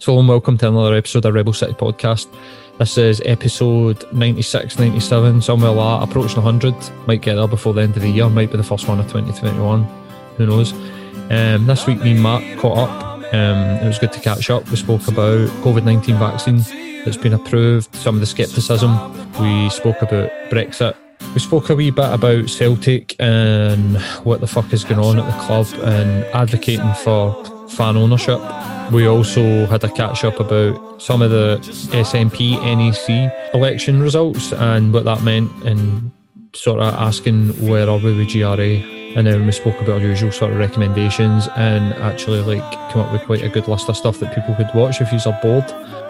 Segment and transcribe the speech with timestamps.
[0.00, 2.26] So, and welcome to another episode of Rebel City Podcast.
[2.78, 6.74] This is episode 96, 97, somewhere like approaching 100.
[7.06, 9.06] Might get there before the end of the year, might be the first one of
[9.06, 9.84] 2021.
[10.36, 10.72] Who knows?
[11.30, 13.14] Um, this week, me and Mark caught up.
[13.32, 14.68] Um, it was good to catch up.
[14.68, 16.58] We spoke about COVID 19 vaccine
[17.04, 18.92] that's been approved, some of the scepticism.
[19.40, 20.96] We spoke about Brexit.
[21.34, 25.26] We spoke a wee bit about Celtic and what the fuck is going on at
[25.26, 28.40] the club and advocating for fan ownership.
[28.92, 34.92] We also had a catch up about some of the SNP NEC election results and
[34.92, 36.10] what that meant, and
[36.54, 38.82] sort of asking where are we with GRA.
[39.16, 43.12] And then we spoke about our usual sort of recommendations and actually like come up
[43.12, 45.68] with quite a good list of stuff that people could watch if you're bored.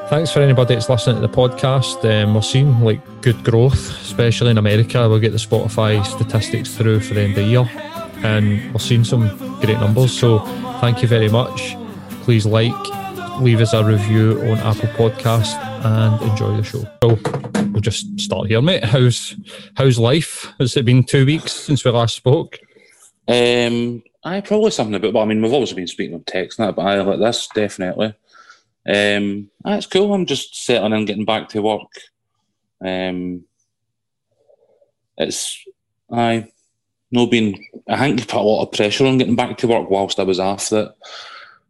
[0.08, 2.04] Thanks for anybody that's listening to the podcast.
[2.04, 5.08] Um, we're seeing like good growth, especially in America.
[5.08, 7.70] We'll get the Spotify statistics through for the end of the year,
[8.24, 9.28] and we're seeing some
[9.60, 10.18] great numbers.
[10.18, 10.40] So
[10.80, 11.76] thank you very much.
[12.22, 12.72] Please like,
[13.40, 15.54] leave us a review on Apple Podcast,
[15.84, 16.80] and enjoy the show.
[17.02, 18.84] So we'll just start here, mate.
[18.84, 19.36] How's
[19.76, 20.52] how's life?
[20.58, 22.58] Has it been two weeks since we last spoke?
[23.28, 25.12] Um, I probably something about.
[25.12, 28.14] Well, I mean, we've always been speaking on text, that, but I like this definitely.
[28.86, 30.12] Um, that's cool.
[30.12, 31.90] I'm just settling and getting back to work.
[32.84, 33.44] Um,
[35.16, 35.64] it's
[36.10, 36.48] I
[37.10, 37.54] no been.
[37.88, 40.40] I think put a lot of pressure on getting back to work whilst I was
[40.40, 40.70] off.
[40.70, 40.94] That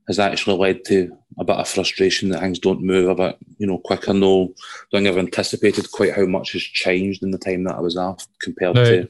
[0.06, 3.66] has actually led to a bit of frustration that things don't move a bit, you
[3.66, 4.12] know, quicker.
[4.14, 4.54] No,
[4.92, 8.26] don't have anticipated quite how much has changed in the time that I was off
[8.40, 9.08] compared to,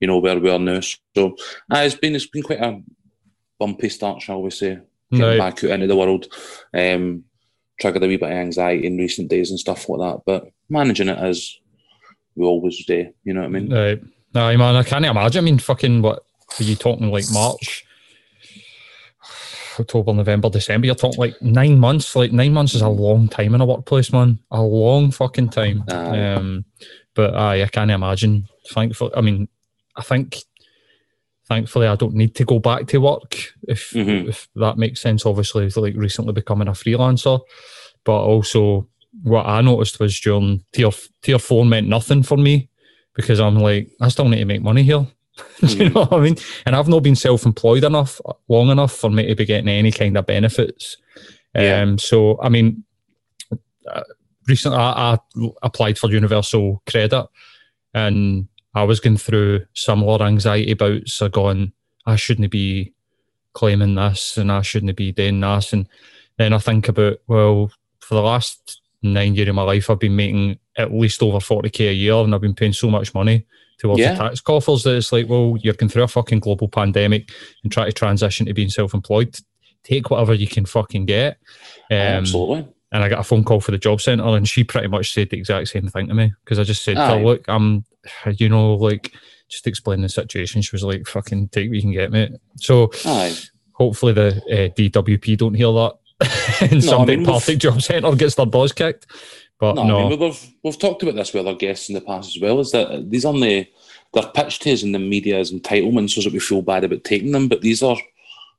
[0.00, 0.80] you know, where we are now.
[0.80, 1.36] So,
[1.72, 2.82] uh, it's been it's been quite a
[3.58, 4.78] bumpy start, shall we say,
[5.10, 5.38] getting Right.
[5.38, 6.26] back out into the world.
[6.74, 7.24] Um,
[7.80, 11.08] triggered a wee bit of anxiety in recent days and stuff like that, but managing
[11.08, 11.56] it as
[12.36, 13.12] we always do.
[13.24, 13.72] You know what I mean?
[13.72, 14.02] Right.
[14.34, 15.38] No, man, I can't imagine.
[15.38, 16.24] I mean, fucking, what
[16.60, 17.84] are you talking like March,
[19.78, 20.86] October, November, December?
[20.86, 22.14] You're talking like nine months.
[22.14, 24.38] Like, nine months is a long time in a workplace, man.
[24.50, 25.84] A long fucking time.
[25.88, 26.64] Um,
[27.14, 28.48] but aye, I can't imagine.
[28.70, 29.48] Thankfully, I mean,
[29.96, 30.38] I think,
[31.48, 33.36] thankfully, I don't need to go back to work
[33.68, 34.28] if, Mhm.
[34.28, 35.26] if that makes sense.
[35.26, 37.40] Obviously, like recently becoming a freelancer,
[38.04, 38.88] but also
[39.22, 40.90] what I noticed was during tier
[41.22, 42.68] tier four meant nothing for me
[43.14, 45.06] because I'm like I still need to make money here.
[45.60, 46.36] Do you know what I mean?
[46.66, 50.16] And I've not been self-employed enough long enough for me to be getting any kind
[50.16, 50.96] of benefits.
[51.54, 51.82] Yeah.
[51.82, 52.84] Um, so I mean,
[53.90, 54.02] uh,
[54.46, 55.18] recently I, I
[55.62, 57.26] applied for universal credit,
[57.94, 61.14] and I was going through some similar anxiety bouts.
[61.14, 61.72] So going,
[62.06, 62.92] I shouldn't be
[63.52, 65.88] claiming this, and I shouldn't be doing this, and
[66.38, 70.16] then I think about well, for the last nine years of my life, I've been
[70.16, 73.46] making at least over forty k a year, and I've been paying so much money
[73.78, 74.12] towards Yeah.
[74.14, 77.30] the tax coffers that it's like, well, you're going through a fucking global pandemic
[77.62, 79.36] and try to transition to being self-employed.
[79.82, 81.36] Take whatever you can fucking get.
[81.90, 82.66] Um, Absolutely.
[82.92, 85.30] and I got a phone call for the job centre, and she pretty much said
[85.30, 87.84] the exact same thing to me because I just said, "Look, I'm,
[88.38, 89.12] you know, like
[89.50, 92.90] just explain the situation." She was like, "Fucking take what you can get, mate." So
[93.04, 93.34] Aye.
[93.72, 95.92] hopefully the uh, DWP don't hear that,
[96.70, 99.06] and some I big mean, Partick job centre gets their balls kicked.
[99.60, 102.00] But No, no, I mean, we've we've talked about this with other guests in the
[102.00, 102.60] past as well.
[102.60, 103.66] Is that these aren't the
[104.12, 107.04] they're pitched to us in the media as entitlements, so that we feel bad about
[107.04, 107.48] taking them.
[107.48, 107.96] But these are,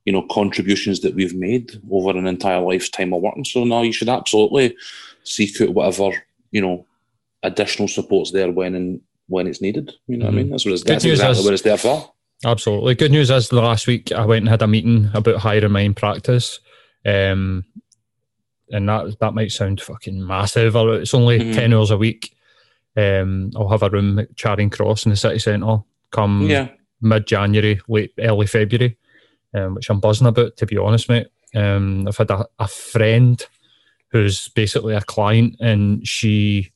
[0.06, 3.46] you know, contributions that we've made over an entire lifetime of working.
[3.46, 4.76] So no, you should absolutely
[5.24, 6.12] seek out whatever
[6.52, 6.86] you know
[7.44, 9.94] additional supports there when and when it's needed.
[10.08, 10.50] You know what I mean?
[10.50, 12.12] That's what it's Good that's news exactly is- what it's there for.
[12.44, 12.96] Absolutely.
[12.96, 15.86] Good news is the last week I went and had a meeting about hiring my
[15.86, 16.60] own practice.
[17.06, 17.64] Um,
[18.72, 20.76] and that that might sound fucking massive.
[20.76, 21.54] It's only Mhm.
[21.54, 22.36] 10 hours a week.
[22.98, 25.78] Um, I'll have a room at Charing Cross in the city centre
[26.12, 26.70] come Yeah.
[27.02, 28.98] mid January, late early February,
[29.54, 31.28] um, which I'm buzzing about, to be honest, mate.
[31.54, 33.42] Um, I've had a, a friend
[34.10, 36.72] who's basically a client and she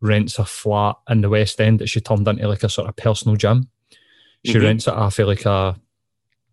[0.00, 2.94] rents a flat in the West End that she turned into like a sort of
[2.96, 3.68] personal gym.
[4.44, 4.62] She Mhm.
[4.62, 5.76] rents it off of like a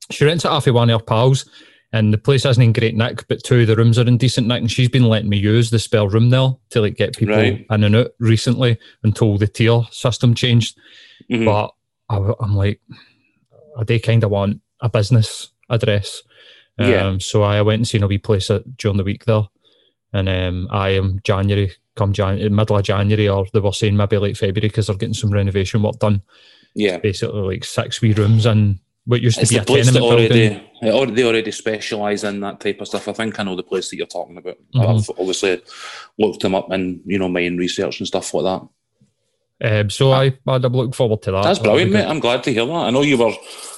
[0.10, 1.46] she rents it off of one of her pals
[1.94, 4.47] and the place isn't in great nick, but two of the rooms are in decent
[4.47, 7.35] nick and she's been letting me use the spare room there to like get people
[7.35, 7.66] Right.
[7.70, 10.76] in and out recently until the tier system changed.
[11.32, 11.46] Mhm.
[11.46, 11.72] But
[12.09, 12.82] I, am like,
[13.78, 16.23] I do kind of want a business address.
[16.79, 17.17] Um, Yeah.
[17.20, 19.44] So I went and seen a wee place at, during the week there.
[20.12, 24.17] And um, I am January, come Jan- middle of January, or they were saying maybe
[24.17, 26.22] late February because they're getting some renovation work done.
[26.76, 26.97] yeah.
[26.97, 29.94] Basically, like six wee rooms in what used to It's be the a place that
[29.94, 33.08] tenement already, they already they already specialise in that type of stuff.
[33.08, 34.58] I think I know the place that you're talking about.
[34.76, 35.00] Mhm.
[35.00, 35.61] I've obviously
[36.17, 39.82] looked them up and you know my own research and stuff like that.
[39.82, 41.44] Um, so I, I'd look forward to that.
[41.44, 42.05] That's brilliant, mate.
[42.05, 42.72] I'm glad to hear that.
[42.72, 43.34] I know you were.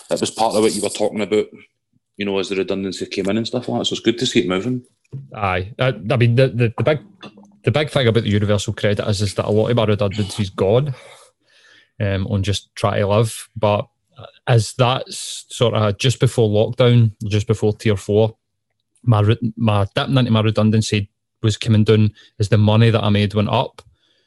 [0.09, 1.47] It was part of what you were talking about
[2.17, 3.85] you know, as the redundancy came in and stuff like that.
[3.85, 4.83] So it's good to see it moving.
[5.33, 6.99] Aye, uh, I mean the, the the big
[7.63, 10.49] the big thing about the universal credit is is that a lot of our redundancy's
[10.49, 10.93] gone,
[11.99, 13.49] um, on just try to live.
[13.55, 13.87] But
[14.47, 18.35] as that's sort of just before lockdown, just before tier four,
[19.03, 21.09] my my dipping into my redundancy
[21.41, 23.81] was coming down as the money that I made went up.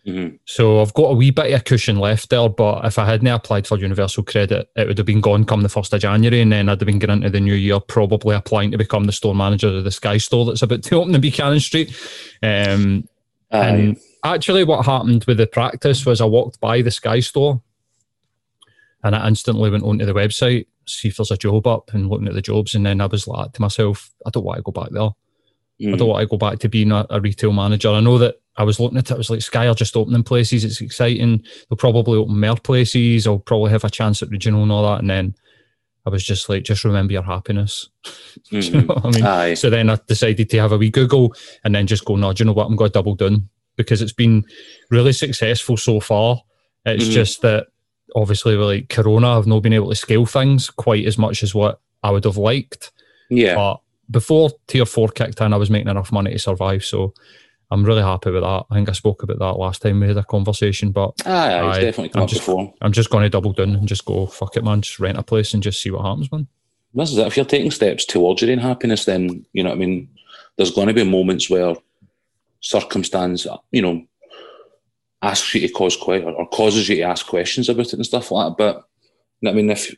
[0.06, 0.36] Mm-hmm.
[0.46, 3.26] So I've got a wee bit of a cushion left there, but if I hadn't
[3.26, 6.50] applied for universal credit, it would have been gone come the first of January, and
[6.50, 9.34] then I'd have been getting into the new year probably applying to become the store
[9.34, 11.94] manager of the Sky Store that's about to open in Buchanan Street.
[12.42, 13.06] Um,
[13.50, 17.60] and actually, what happened with the practice was I walked by the Sky Store,
[19.04, 22.28] and I instantly went onto the website, see if there's a job up, and looking
[22.28, 24.72] at the jobs, and then I was like to myself, I don't want to go
[24.72, 25.10] back there.
[25.80, 25.94] Mm.
[25.94, 27.90] I don't want to go back to being a, a retail manager.
[27.90, 30.24] I know that I was looking at it, I was like, Sky are just opening
[30.24, 30.64] places.
[30.64, 31.44] It's exciting.
[31.70, 33.26] They'll probably open more places.
[33.28, 34.98] I'll probably have a chance at regional and all that.
[34.98, 35.36] And then
[36.04, 37.88] I was just like, just remember your happiness.
[38.52, 38.74] Mm-hmm.
[38.76, 39.24] you know what I mean?
[39.26, 39.54] Aye.
[39.54, 41.34] So then I decided to have a wee Google
[41.64, 42.66] and then just go, no, do you know what?
[42.66, 44.44] I'm going to double down because it's been
[44.90, 46.40] really successful so far.
[46.86, 47.10] It's Mhm.
[47.12, 47.66] just that
[48.16, 51.54] obviously with like Corona, I've not been able to scale things quite as much as
[51.54, 52.90] what I would have liked.
[53.30, 53.54] Yeah.
[53.54, 56.84] But before tier four kicked in, I was making enough money to survive.
[56.84, 57.12] So
[57.70, 58.64] I'm really happy with that.
[58.70, 61.68] I think I spoke about that last time we had a conversation, but ah, aye,
[61.68, 62.74] it's Aye, definitely come I'm just- before.
[62.80, 64.80] I'm just going to double down and just go, fuck it, man.
[64.80, 66.46] Just rent a place and just see what happens, man.
[66.94, 67.26] This is it.
[67.26, 70.08] If you're taking steps towards your own happiness, then you know what I mean.
[70.56, 71.76] There's going to be moments where
[72.60, 74.02] circumstance, you know,
[75.22, 78.30] asks you to cause que- or causes you to ask questions about it and stuff
[78.30, 78.56] like that.
[78.56, 78.76] But
[79.40, 79.94] you know what I mean, if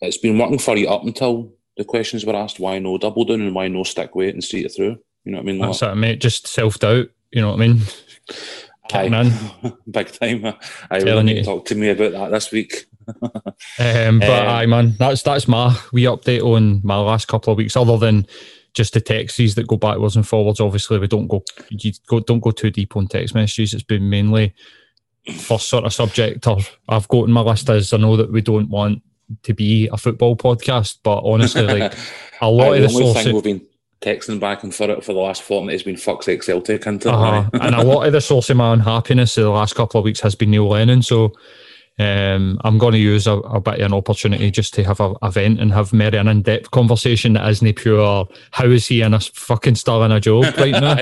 [0.00, 3.40] it's been working for you up until the questions were asked, why no double down
[3.40, 4.98] and why no stick with it and see it through?
[5.24, 5.58] You know what I mean?
[5.58, 6.20] Like, That's it, mate.
[6.20, 7.08] Just self doubt.
[7.30, 7.80] You know what I mean?
[8.94, 9.32] In.
[9.90, 10.54] big time.
[10.90, 12.86] I really need to talk to me about that this week.
[13.08, 13.42] Um, but
[13.78, 17.74] Um, aye, man, that's that's my wee update on my last couple of weeks.
[17.74, 18.26] Other than
[18.74, 20.60] just the texts that go backwards and forwards.
[20.60, 23.74] Obviously, we don't go you go don't go too deep on text messages.
[23.74, 24.54] It's been mainly
[25.36, 26.58] first sort of subject or
[26.88, 29.02] I've got in my list is I know that we don't want
[29.44, 31.94] to be a football podcast, but honestly, like
[32.40, 33.24] a lot of the sources.
[33.24, 33.66] thing we've been
[34.00, 36.86] texting back and forth for the last fortnight has been fuck's sake Celtic?
[36.86, 37.48] Uh-huh.
[37.52, 40.20] and a lot of the source of my unhappiness in the last couple of weeks
[40.20, 41.02] has been Neil Lennon.
[41.02, 41.32] So
[41.98, 45.12] um, I'm going to use a, a bit of an opportunity just to have a,
[45.22, 48.26] a vent and have maybe an in-depth conversation that isn't pure.
[48.50, 50.96] How is he in a fucking still in a job right now?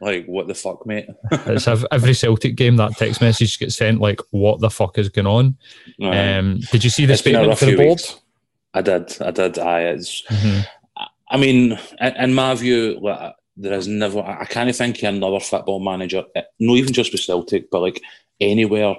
[0.00, 1.06] Like what the fuck, mate?
[1.30, 5.26] it's every Celtic game that text message gets sent like, "What the fuck is going
[5.26, 5.56] on?"
[6.02, 6.34] Aye.
[6.34, 7.88] Um, did you see the It's statement for the board?
[8.00, 8.20] weeks.
[8.74, 9.58] I did, I did.
[9.58, 9.80] I.
[9.82, 10.22] it's.
[10.26, 10.66] Mhm.
[11.30, 14.20] I mean, in, my view, like, there is never.
[14.20, 17.80] I I can't think of another football manager, eh, not even just with Celtic, but
[17.80, 18.02] like
[18.40, 18.96] anywhere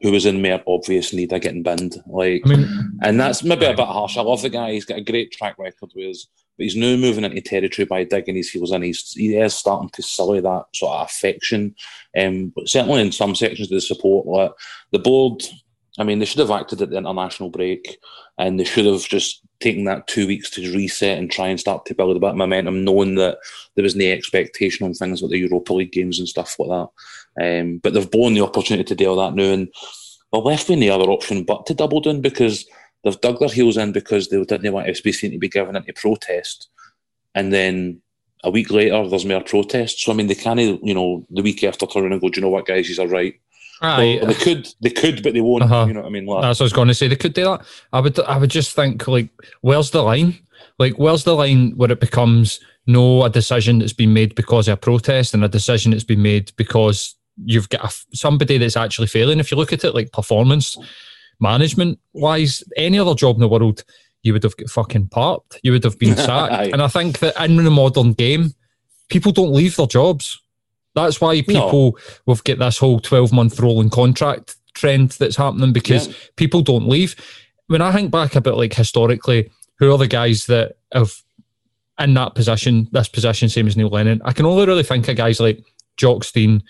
[0.00, 1.96] who was in more obvious need of getting binned.
[2.06, 4.16] Like, I mean, and that's maybe a bit harsh.
[4.16, 6.26] I love the guy; he's got a great track record with us,
[6.56, 8.82] but he's now moving into territory by digging his heels in.
[8.82, 11.74] He's he is starting to sully that sort of affection.
[12.18, 14.52] Um, but certainly in some sections of the support, like
[14.92, 15.42] the board.
[15.96, 17.98] I mean, they should have acted at the international break,
[18.36, 21.86] and they should have just taken that two weeks to reset and try and start
[21.86, 23.38] to build a bit of momentum, knowing that
[23.76, 26.88] there was no expectation on things like the Europa League games and stuff like that.
[27.40, 29.68] Um, but they've blown the opportunity to do all that now, and
[30.32, 32.64] they're left with no other option but to double down because
[33.02, 36.68] they've dug their heels in because they didn't want SBC to be given into protest,
[37.34, 38.00] and then
[38.44, 40.04] a week later there's more protests.
[40.04, 42.40] So I mean, they can't, you know, the week after turn around and go, do
[42.40, 43.34] you know what, guys, you are right.
[43.80, 45.64] aye, Well, they could, they could, but they won't.
[45.64, 45.86] Uh-huh.
[45.88, 46.26] You know what I mean?
[46.26, 47.08] Like, That's what I was going to say.
[47.08, 47.62] They could do that.
[47.92, 48.20] I would.
[48.20, 49.30] I would just think like,
[49.62, 50.38] where's the line?
[50.78, 54.74] Like, where's the line where it becomes no a decision that's been made because of
[54.74, 57.14] a protest and a decision that's been made because
[57.44, 59.40] you've got a somebody that's actually failing.
[59.40, 60.76] If you look at it like performance
[61.40, 63.84] management wise, any other job in the world,
[64.22, 65.58] you would have got fucking parked.
[65.62, 66.72] You would have been sacked.
[66.72, 68.52] And I think that in the modern game,
[69.08, 70.40] people don't leave their jobs.
[70.94, 76.08] That's why people we've got this whole twelve month rolling contract trend that's happening because
[76.08, 76.14] Yeah.
[76.36, 77.16] people don't leave.
[77.66, 81.12] When I think back a bit like historically, who are the guys that have
[81.98, 84.20] in that position, this position, same as Neil Lennon?
[84.24, 85.64] I can only really think of guys like
[85.96, 86.62] Jock Stein,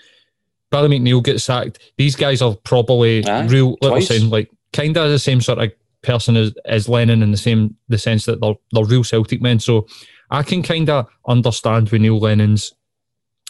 [0.74, 1.78] Billy McNeill gets sacked.
[1.98, 5.70] These guys are probably Aye, real little like kind of the same sort of
[6.02, 9.60] person as, as Lennon in the same the sense that they're they're real Celtic men.
[9.60, 9.86] So
[10.32, 12.74] I can kind of understand with Neil Lennon's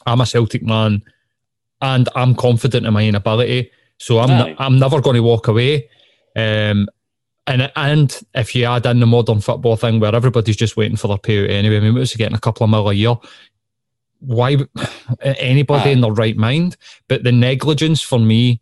[0.06, 1.02] I'm a Celtic man
[1.80, 3.70] and I'm confident in my own ability.
[3.96, 4.56] So I'm Aye.
[4.58, 5.88] I'm never going to walk away.
[6.36, 6.88] Um,
[7.46, 11.08] and and if you add in the modern football thing where everybody's just waiting for
[11.08, 13.14] their payout anyway, I mean, what was he getting a couple of mil a year?
[14.20, 14.56] Why
[15.20, 16.76] anybody in their right mind?
[17.08, 18.60] But the negligence for me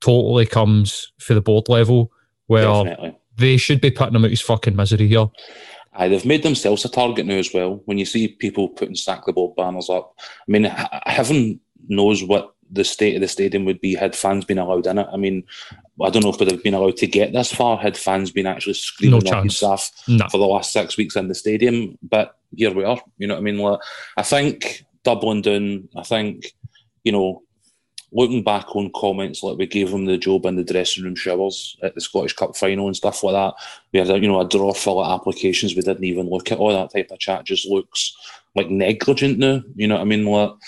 [0.00, 2.12] totally comes for the board level
[2.46, 3.16] where definitely.
[3.36, 5.26] they should be putting him out his fucking misery here.
[5.94, 7.80] Aye, they've made themselves a target now as well.
[7.84, 10.64] When you see people putting sack the ball banners up, I mean,
[11.06, 14.98] heaven knows what the state of the stadium would be had fans been allowed in
[14.98, 15.06] it.
[15.12, 15.44] I mean,
[16.02, 18.46] I don't know if they'd have been allowed to get this far had fans been
[18.46, 19.56] actually screaming No chance.
[19.58, 20.26] stuff No.
[20.28, 21.96] for the last six weeks in the stadium.
[22.02, 23.00] But here we are.
[23.18, 23.58] You know what I mean?
[23.58, 23.78] Like,
[24.16, 25.88] I think Dublin down.
[25.96, 26.52] I think
[27.04, 27.42] you know,
[28.12, 31.76] looking back on comments like we gave them the job in the dressing room showers
[31.82, 33.54] at the Scottish Cup final and stuff like that.
[33.92, 35.76] We had a, you know a draw full of applications.
[35.76, 37.44] We didn't even look at all that type of chat.
[37.44, 38.16] Just looks
[38.56, 39.62] like negligent now.
[39.76, 40.24] You know what I mean?
[40.24, 40.58] Like, um,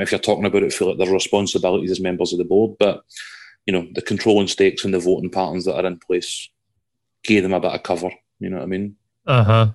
[0.00, 3.04] if you're talking about it, feel like their responsibilities as members of the board, but
[3.66, 6.48] you know the controlling stakes and the voting patterns that are in place
[7.24, 8.10] gave them a bit of cover.
[8.40, 8.96] You know what I mean?
[9.26, 9.66] Uh huh.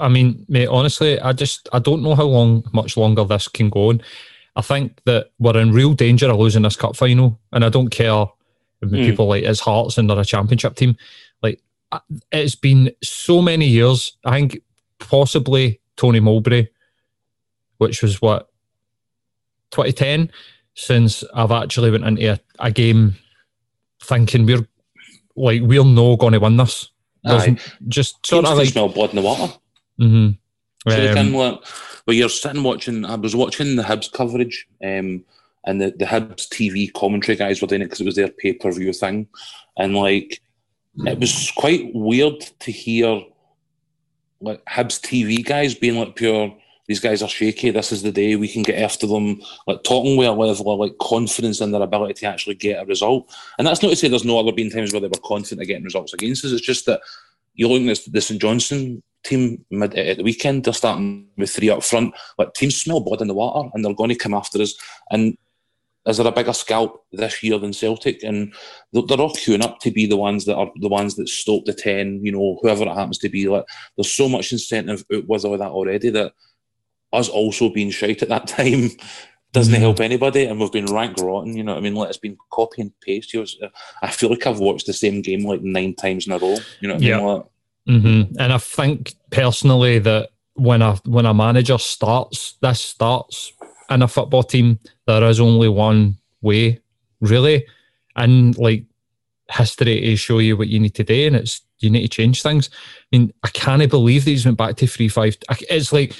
[0.00, 3.70] I mean, mate, honestly, I just I don't know how long, much longer this can
[3.70, 4.02] go on.
[4.54, 7.88] I think that we're in real danger of losing this cup final, and I don't
[7.88, 8.26] care
[8.82, 9.06] if Mm.
[9.06, 10.96] people like it's Hearts and they're a championship team.
[11.42, 11.62] Like
[12.32, 14.16] it's been so many years.
[14.24, 14.62] I think
[14.98, 16.68] possibly Tony Mowbray,
[17.78, 18.50] which was what
[19.70, 20.30] 2010,
[20.76, 23.16] since I've actually went into a, a game
[24.02, 24.66] thinking we're
[25.34, 26.90] like we're no going to win this.
[27.24, 27.56] Aye.
[27.88, 29.52] just Teams sort of like smell blood in the water.
[30.00, 30.30] Mm-hmm.
[30.88, 31.60] So Um, like,
[32.06, 33.04] well, you're sitting watching.
[33.04, 35.24] I was watching the Hibs coverage, um,
[35.64, 38.52] and the the Hibs TV commentary guys were doing it because it was their pay
[38.52, 39.26] per view thing,
[39.76, 40.40] and like
[41.04, 43.22] it was quite weird to hear
[44.40, 46.56] like Hibs TV guys being like pure.
[46.88, 47.70] These guys are shaky.
[47.70, 49.40] This is the day we can get after them.
[49.66, 52.86] Like talking with a level of like confidence in their ability to actually get a
[52.86, 53.32] result.
[53.58, 55.68] And that's not to say there's no other been times where they were confident of
[55.68, 56.52] getting results against us.
[56.52, 57.00] It's just that
[57.54, 60.64] you're looking at the St Johnstone team mid, at the weekend.
[60.64, 62.14] They're starting with three up front.
[62.38, 64.74] Like teams smell blood in the water, and they're going to come after us.
[65.10, 65.36] And
[66.06, 68.22] is there a bigger scalp this year than Celtic?
[68.22, 68.54] And
[68.92, 71.74] they're all queuing up to be the ones that are the ones that stop the
[71.74, 72.20] ten.
[72.22, 73.48] You know, whoever it happens to be.
[73.48, 73.64] Like
[73.96, 76.32] there's so much incentive out with all that already that
[77.12, 78.90] us also being shite at that time
[79.52, 79.78] doesn't Mhm.
[79.78, 81.56] help anybody, and we've been rank rotten.
[81.56, 81.94] You know what I mean?
[81.94, 83.32] Like it's been copy and paste.
[83.32, 83.68] You know,
[84.02, 86.58] I feel like I've watched the same game like nine times in a row.
[86.80, 87.26] You know what I mean?
[87.26, 87.44] Like,
[87.86, 93.52] hmm And I think personally that when a when a manager starts, this starts
[93.88, 96.80] in a football team, there is only one way,
[97.20, 97.64] really,
[98.16, 98.84] and like
[99.48, 102.42] history to show you what you need to do, and it's you need to change
[102.42, 102.68] things.
[103.12, 105.36] I mean, I can't believe these went back to three five.
[105.70, 106.14] It's like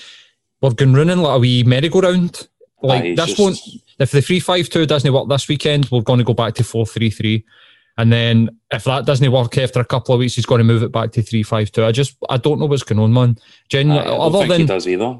[0.60, 2.48] we're going running like a wee merry-go-round.
[2.82, 3.58] Like aye, this just- won't
[3.98, 6.64] if the three five two doesn't work this weekend, we're going to go back to
[6.64, 7.44] four three three,
[7.96, 10.82] and then if that doesn't work after a couple of weeks, he's going to move
[10.82, 11.84] it back to three five two.
[11.84, 13.38] I just I don't know what's going on, man.
[13.68, 15.18] Genuinely, I don't other think he does either.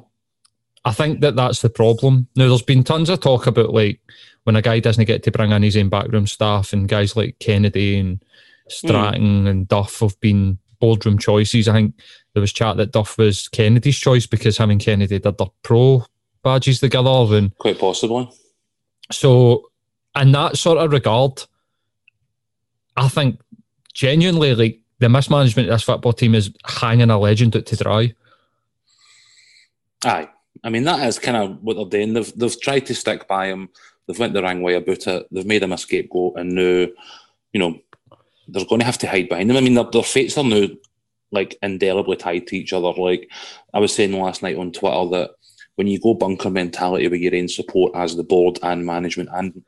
[0.85, 2.29] I think that that's the problem.
[2.37, 4.01] Now, there's been tons of talk about like
[4.45, 7.39] when a guy doesn't get to bring in his own backroom staff, and guys like
[7.39, 8.69] Kennedy and hmm.
[8.69, 11.69] Strachan and Duff have been boardroom choices.
[11.69, 11.95] I think
[12.37, 16.05] there was chat that Duff was Kennedy's choice because him and Kennedy did their pro
[16.45, 18.31] badges together, and Quite possibly.
[19.11, 19.71] so,
[20.15, 21.43] in that sort of regard,
[22.95, 23.41] I think
[23.95, 28.15] genuinely, like the mismanagement of this football team is hanging a legend out to dry.
[30.05, 30.29] Aye.
[30.63, 32.13] I mean, that is kind of what they're doing.
[32.13, 33.71] They've, they've tried to stick by him.
[34.07, 35.27] They've went the wrong way about it.
[35.33, 36.87] They've made him a scapegoat, and now,
[37.55, 37.79] you know,
[38.47, 39.57] they're going to have to hide behind him.
[39.57, 40.67] I mean, their, their fates are now
[41.33, 42.93] like indelibly tied to each other.
[42.93, 43.31] Like
[43.75, 45.31] I was saying last night on Twitter that
[45.77, 49.63] when you go bunker mentality with your own support as the board and management, and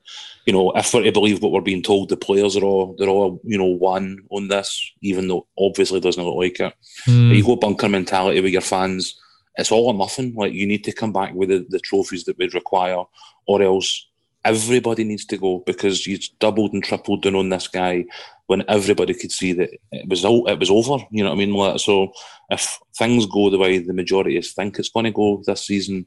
[0.46, 3.08] you know, if we're to believe what we're being told, the players are all they're
[3.08, 6.74] all you know one on this, even though obviously it doesn't look like it.
[7.04, 7.32] Hmm.
[7.32, 9.20] You go bunker mentality with your fans,
[9.56, 10.34] it's all or nothing.
[10.34, 13.02] Like you need to come back with the, the trophies that we require,
[13.46, 14.06] or else
[14.44, 18.04] everybody needs to go because you've doubled and tripled down on this guy
[18.48, 21.04] when everybody could see that it was all it was over.
[21.10, 21.78] You know what I mean?
[21.78, 22.12] So
[22.50, 26.06] if things go the way the majority think it's going to go this season,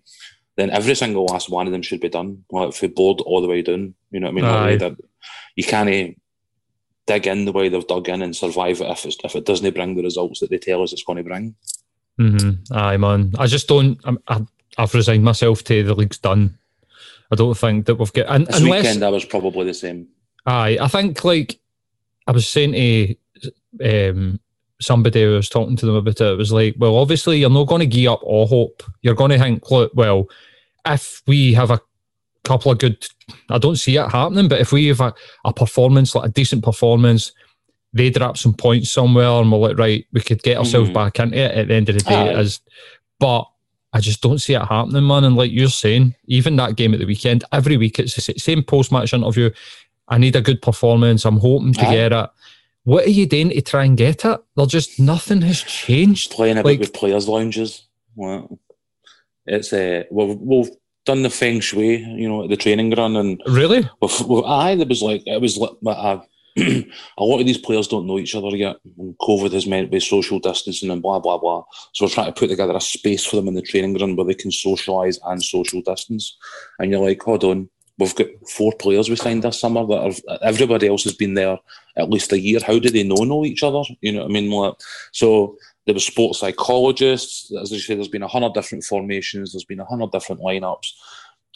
[0.58, 2.44] then every single last one of them should be done.
[2.52, 3.94] Like for board all the way down.
[4.10, 4.98] You know what I mean?
[5.56, 6.18] You can't
[7.06, 9.76] dig in the way they've dug in and survive it if it's, if it doesn't
[9.76, 11.56] bring the results that they tell us it's going to bring.
[12.20, 12.74] Mm-hmm.
[12.74, 13.34] Aye, man.
[13.38, 14.00] I just don't.
[14.04, 14.44] I'm, I,
[14.80, 16.58] I've resigned myself to the league's done.
[17.32, 18.26] I don't think that we've got.
[18.30, 20.08] And, This unless, weekend, I was probably the same.
[20.48, 21.60] aye, I think like
[22.28, 24.40] I was saying to um,
[24.80, 26.34] somebody who was talking to them about it.
[26.34, 28.84] It was like, well, obviously you're not going to give up all hope.
[29.02, 30.28] You're going to think, look, well,
[30.86, 31.80] if we have a
[32.44, 33.06] couple of good,
[33.50, 35.14] I don't see it happening, but if we have a,
[35.46, 37.32] a performance like a decent performance.
[37.94, 40.94] They drop some points somewhere, and we're like, right, we could get ourselves Mhm.
[40.94, 42.34] back into it at the end of the day.
[42.34, 42.62] As,
[43.20, 43.46] but
[43.92, 45.26] I just don't see it happening, man.
[45.26, 48.64] And like you're saying, even that game at the weekend, every week it's the same
[48.64, 49.50] post match interview.
[50.12, 51.26] I need a good performance.
[51.26, 51.94] I'm hoping to Aye.
[51.94, 52.30] get it.
[52.84, 54.40] what are you doing to try and get it?
[54.58, 56.32] They're just nothing has changed.
[56.32, 57.88] Playing about like, with players' lounges.
[58.16, 58.60] Well,
[59.46, 60.70] it's uh, we've, we've
[61.06, 64.76] done the feng shui, you know, at the training ground, and really, with, with, I
[64.76, 66.22] there was like it was like a,
[66.58, 68.76] a lot of these players don't know each other yet.
[68.98, 71.64] And COVID has meant with social distancing and blah blah blah.
[71.94, 74.28] So we're trying to put together a space for them in the training ground where
[74.28, 76.38] they can socialise and social distance.
[76.80, 77.70] And you're like, hold on,
[78.02, 81.58] we've got four players we signed this summer that have everybody else has been there
[81.98, 82.60] at least a year.
[82.66, 83.84] How do they know know each other?
[84.02, 84.50] You know what I mean?
[84.50, 84.74] Like,
[85.12, 87.52] so there was sports psychologists.
[87.62, 89.54] As I say, there's been a hundred different formations.
[89.54, 90.88] There's been a hundred different lineups.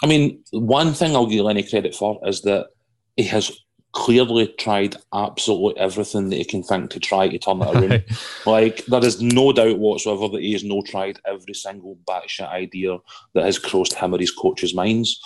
[0.04, 2.68] I mean, one thing I'll give Lenny credit for is that
[3.16, 3.52] he has
[3.94, 8.04] clearly tried absolutely everything that he can think to try to turn it around.
[8.46, 12.98] like there is no doubt whatsoever that he has no tried every single batshit idea
[13.34, 15.22] that has crossed him or his coach's minds.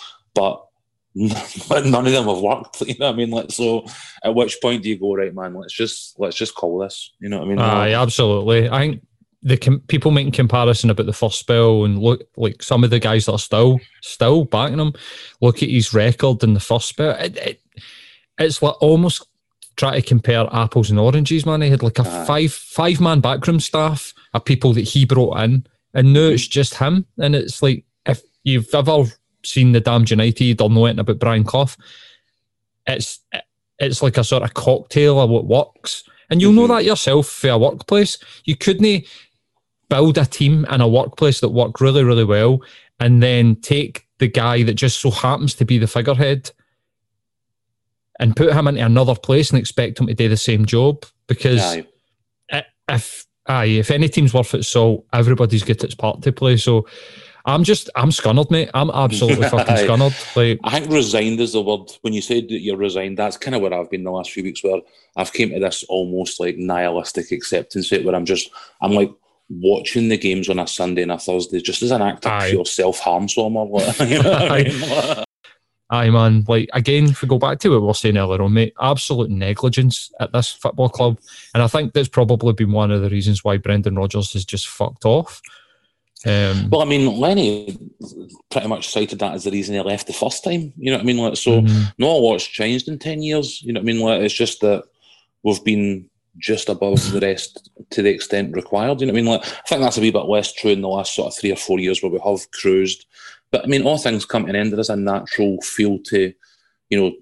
[1.68, 2.82] But none of them have worked.
[2.86, 3.30] You know what I mean?
[3.30, 3.84] Like, so
[4.24, 5.54] at which point do you go, right, man?
[5.54, 7.12] Let's just let's just call this.
[7.20, 7.58] You know what I mean?
[7.58, 8.68] Aye, absolutely.
[8.68, 9.02] I think
[9.42, 12.98] the com- people making comparison about the first spell and look like some of the
[12.98, 14.92] guys that are still still backing him.
[15.40, 17.16] Look at his record in the first spell.
[17.16, 17.60] It, it,
[18.38, 19.26] it's like almost
[19.76, 21.46] try to compare apples and oranges.
[21.46, 22.24] Man, he had like a Aye.
[22.24, 26.74] five five man backroom staff of people that he brought in, and now it's just
[26.74, 27.06] him.
[27.18, 29.04] And it's like if you've ever
[29.44, 31.76] seen the Damned United or know anything about Brian Clough,
[32.86, 33.20] it's
[33.78, 36.04] it's like a sort of cocktail of what works.
[36.28, 36.68] And you'll mm-hmm.
[36.68, 38.18] know that yourself for a workplace.
[38.44, 39.06] You couldn't
[39.88, 42.60] build a team in a workplace that worked really, really well
[43.00, 46.50] and then take the guy that just so happens to be the figurehead
[48.20, 51.04] and put him into another place and expect him to do the same job.
[51.26, 51.86] Because aye.
[52.88, 56.58] if aye, if any team's worth its salt, everybody's got its part to play.
[56.58, 56.86] So
[57.44, 58.70] I'm just, I'm scunnered, mate.
[58.74, 60.36] I'm absolutely fucking scunnered.
[60.36, 61.90] Like, I think resigned is the word.
[62.02, 64.42] When you said that you're resigned, that's kind of where I've been the last few
[64.42, 64.80] weeks, where
[65.16, 68.50] I've came to this almost like nihilistic acceptance it, where I'm just,
[68.82, 69.10] I'm like
[69.48, 72.50] watching the games on a Sunday and a Thursday just as an act of Aye.
[72.50, 73.28] pure self harm.
[73.28, 75.24] So I'm like, you know I mean?
[75.92, 76.44] Aye, man.
[76.46, 79.28] Like again, if we go back to what we were saying earlier on, mate, absolute
[79.28, 81.18] negligence at this football club,
[81.52, 84.68] and I think that's probably been one of the reasons why Brendan Rodgers has just
[84.68, 85.42] fucked off.
[86.26, 87.78] Um, well, I mean, Lenny
[88.50, 90.72] pretty much cited that as the reason he left the first time.
[90.76, 91.18] You know what I mean?
[91.18, 91.84] Like, so mm-hmm.
[91.98, 93.62] not a lot's changed in ten years.
[93.62, 94.00] You know what I mean?
[94.00, 94.84] Like, it's just that
[95.42, 99.00] we've been just above the rest to the extent required.
[99.00, 99.32] You know what I mean?
[99.32, 101.52] Like, I think that's a wee bit less true in the last sort of three
[101.52, 103.06] or four years where we have cruised.
[103.50, 104.72] But I mean, all things come to an end.
[104.72, 106.32] There is a natural feel to,
[106.88, 107.12] you know,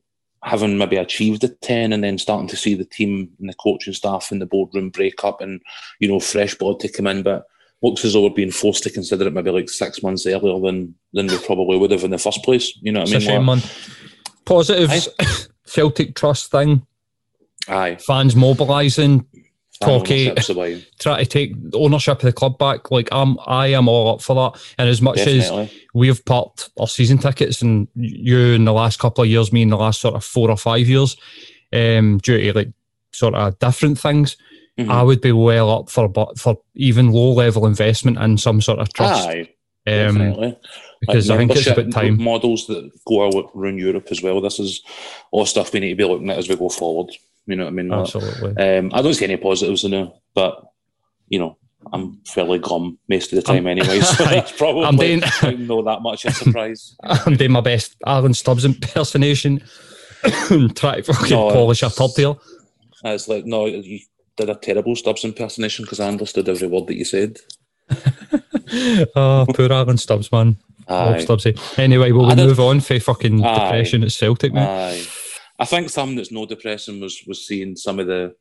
[0.45, 3.93] having maybe achieved the 10 and then starting to see the team and the coaching
[3.93, 5.61] staff in the boardroom break up and,
[6.01, 7.23] you know, fresh blood to come in.
[7.23, 7.47] But
[7.83, 10.95] looks as though we're being forced to consider it maybe like six months earlier than
[11.12, 12.77] than we probably would have in the first place.
[12.83, 13.47] You know what it's I mean?
[13.47, 13.62] Man.
[14.45, 15.27] Positives, I,
[15.67, 16.87] Celtic trust thing.
[17.69, 17.97] Aye.
[17.97, 19.27] Fans mobilising.
[19.81, 20.35] Talkie
[20.99, 22.91] try to take ownership of the club back.
[22.91, 24.61] Like I'm, I am all up for that.
[24.77, 25.64] And as much Definitely.
[25.64, 29.62] as we've popped our season tickets, and you in the last couple of years, me
[29.62, 31.17] in the last sort of four or five years,
[31.73, 32.73] um, due to like
[33.12, 34.37] sort of different things,
[34.79, 34.91] mm-hmm.
[34.91, 38.93] I would be well up for for even low level investment in some sort of
[38.93, 39.29] trust.
[39.29, 39.41] Aye,
[39.87, 40.59] um, definitely.
[41.01, 42.23] Because like I think it's about time.
[42.23, 44.41] Models that go around Europe as well.
[44.41, 44.83] This is
[45.31, 47.14] all stuff we need to be looking at as we go forward.
[47.47, 47.93] You know what I mean?
[47.93, 48.57] Absolutely.
[48.57, 50.62] Um, I don't see any positives in it, but
[51.29, 51.57] you know,
[51.93, 55.21] I'm fairly glum most of the time I'm, anyway, so that's probably I'm doing,
[55.67, 56.97] not that much a surprise.
[57.03, 59.61] I'm doing my best Alan Stubbs impersonation,
[60.75, 62.41] try to fucking no, polish a top deal.
[63.05, 64.01] It's like no, you
[64.38, 67.38] did a terrible Stubbs impersonation because I understood every word that you said.
[69.16, 70.57] oh, poor Alan Stubbs, man.
[70.88, 71.18] Aye.
[71.18, 71.79] Stubbsy.
[71.79, 74.66] Anyway, will we did, move on for fucking aye, depression at Celtic, man?
[74.66, 75.07] Aye.
[75.59, 78.35] I think something that's no depressing was was seeing some of the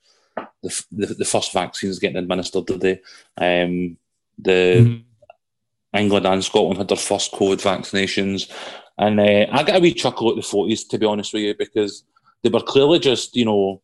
[0.62, 3.02] the, the, the first vaccines getting administered today.
[3.38, 3.98] Um,
[4.38, 5.04] the mm.
[5.94, 8.52] England and Scotland had their first COVID vaccinations,
[8.98, 11.56] and uh, I got a wee chuckle at the forties to be honest with you
[11.58, 12.04] because
[12.44, 13.82] they were clearly just you know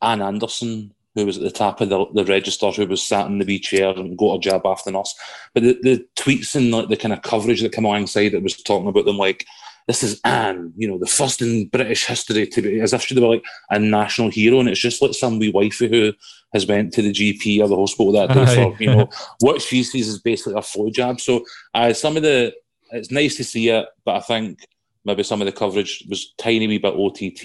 [0.00, 3.38] Anne Anderson who was at the top of the, the register, who was sat in
[3.38, 5.14] the wee chair and got a jab after nurse.
[5.54, 8.56] But the, the tweets and like the kind of coverage that came alongside it was
[8.62, 9.46] talking about them like,
[9.88, 13.18] this is Anne, you know, the first in British history to be, as if she
[13.18, 14.60] were like a national hero.
[14.60, 16.12] And it's just like some wee wifey who
[16.54, 19.08] has went to the GP or the hospital that day for, you know,
[19.40, 21.20] what she sees is basically a flu jab.
[21.20, 21.44] So
[21.74, 22.54] uh, some of the,
[22.92, 24.66] it's nice to see it, but I think
[25.04, 27.44] maybe some of the coverage was tiny wee bit OTT.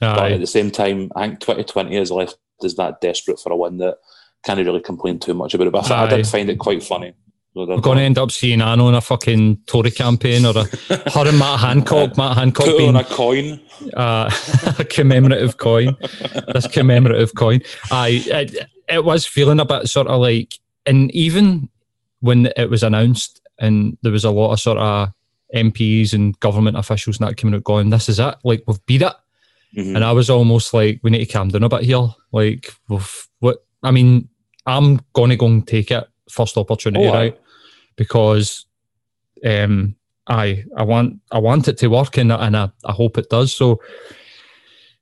[0.00, 0.16] Aye.
[0.16, 3.56] But at the same time, I think 2020 has left is that desperate for a
[3.56, 3.98] win that
[4.44, 5.72] can't really complain too much about it.
[5.72, 7.14] But I, I did find it quite funny.
[7.54, 10.64] So We're going to end up seeing Anno in a fucking Tory campaign or a
[11.10, 12.16] her and Matt Hancock.
[12.16, 13.60] Matt Hancock put being on a coin.
[13.94, 14.30] uh,
[14.78, 15.94] a commemorative coin.
[16.54, 17.60] This commemorative coin.
[17.90, 20.54] I it, it was feeling a bit sort of like,
[20.86, 21.68] and even
[22.20, 25.10] when it was announced, and there was a lot of sort of
[25.54, 28.34] MPs and government officials and that coming out going, "This is it.
[28.44, 29.12] Like we've beat it."
[29.76, 29.96] Mhm.
[29.96, 33.28] And I was almost like, "We need to calm down a bit here." Like, we've,
[33.40, 33.64] what?
[33.82, 34.28] I mean,
[34.66, 37.38] I'm going to go and take it first opportunity, Oh, right?
[37.96, 38.66] Because
[39.44, 43.30] um, I I want I want it to work, and, and I, I hope it
[43.30, 43.54] does.
[43.54, 43.80] So,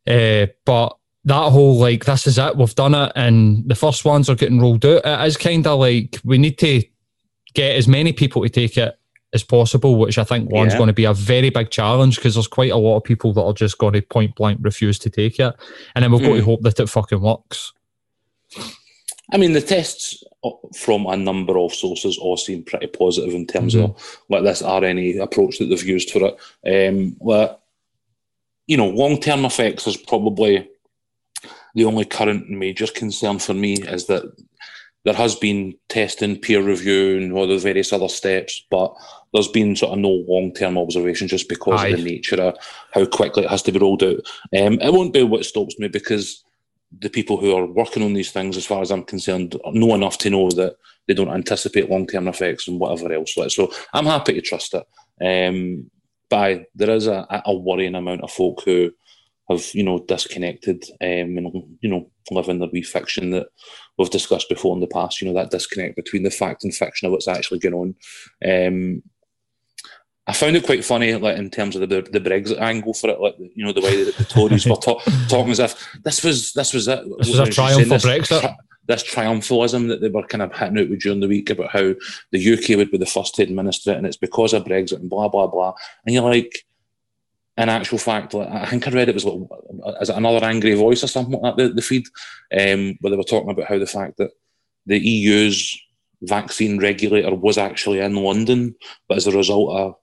[0.06, 4.30] uh, but that whole like this is it, we've done it, and the first ones
[4.30, 5.02] are getting rolled out.
[5.04, 6.82] It is kind of like we need to
[7.54, 8.98] get as many people to take it
[9.32, 10.78] as possible, which I think one's Yeah.
[10.78, 13.42] going to be a very big challenge because there's quite a lot of people that
[13.42, 15.54] are just going to point blank refuse to take it,
[15.94, 16.44] and then we've got to Mm.
[16.44, 17.72] hope that it fucking works.
[19.32, 23.46] I mean, the tests uh, from a number of sources all seem pretty positive in
[23.46, 23.94] terms of
[24.28, 26.88] like this RNA approach that they've used for it.
[26.88, 27.56] Um, like,
[28.66, 30.68] you know, long term effects is probably
[31.76, 34.24] the only current major concern for me is that
[35.04, 38.92] there has been testing, peer review, and all the various other steps, but
[39.32, 41.88] there's been sort of no long term observation just because Aye.
[41.88, 42.56] of the nature of
[42.92, 44.20] how quickly it has to be rolled out.
[44.56, 46.44] Um, it won't be what stops me because
[46.98, 50.18] the people who are working on these things, as far as I'm concerned, know enough
[50.18, 53.36] to know that they don't anticipate long term effects and whatever else.
[53.36, 54.84] Like, So I'm happy to trust it.
[55.24, 55.90] Um,
[56.28, 58.92] but there is a, a worrying amount of folk who
[59.48, 63.48] have, you know, disconnected um, and, you know, live in their wee fiction that
[63.98, 67.06] we've discussed before in the past, you know, that disconnect between the fact and fiction
[67.06, 68.66] of what's actually going on.
[68.66, 69.02] Um,
[70.26, 73.20] I found it quite funny, like in terms of the the Brexit angle for it,
[73.20, 76.52] like you know the way that the Tories were ta- talking as if this was
[76.52, 77.04] this was it.
[77.18, 78.40] This was a triumph for Brexit.
[78.40, 78.56] tri-
[78.86, 81.94] this triumphalism that they were kind of hitting out with during the week about how
[82.32, 85.10] the UK would be the first to administer it, and it's because of Brexit and
[85.10, 85.74] blah blah blah.
[86.04, 86.64] And you're like,
[87.56, 89.48] in actual fact, like, I think I read it was like,
[90.00, 91.68] it another angry voice or something like that?
[91.68, 92.06] The, the feed,
[92.58, 94.30] um, where they were talking about how the fact that
[94.86, 95.80] the EU's
[96.22, 98.74] vaccine regulator was actually in London,
[99.08, 99.94] but as a result of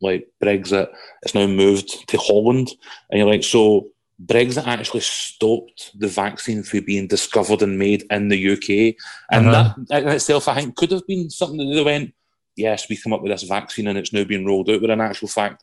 [0.00, 0.88] like Brexit,
[1.22, 2.70] it's now moved to Holland,
[3.10, 3.88] and you're like, so
[4.24, 8.96] Brexit actually stopped the vaccine from being discovered and made in the UK,
[9.30, 9.74] and Uh-huh.
[9.88, 12.14] that in itself, I think, could have been something that they went,
[12.56, 15.00] yes, we come up with this vaccine and it's now being rolled out, but in
[15.00, 15.62] actual fact,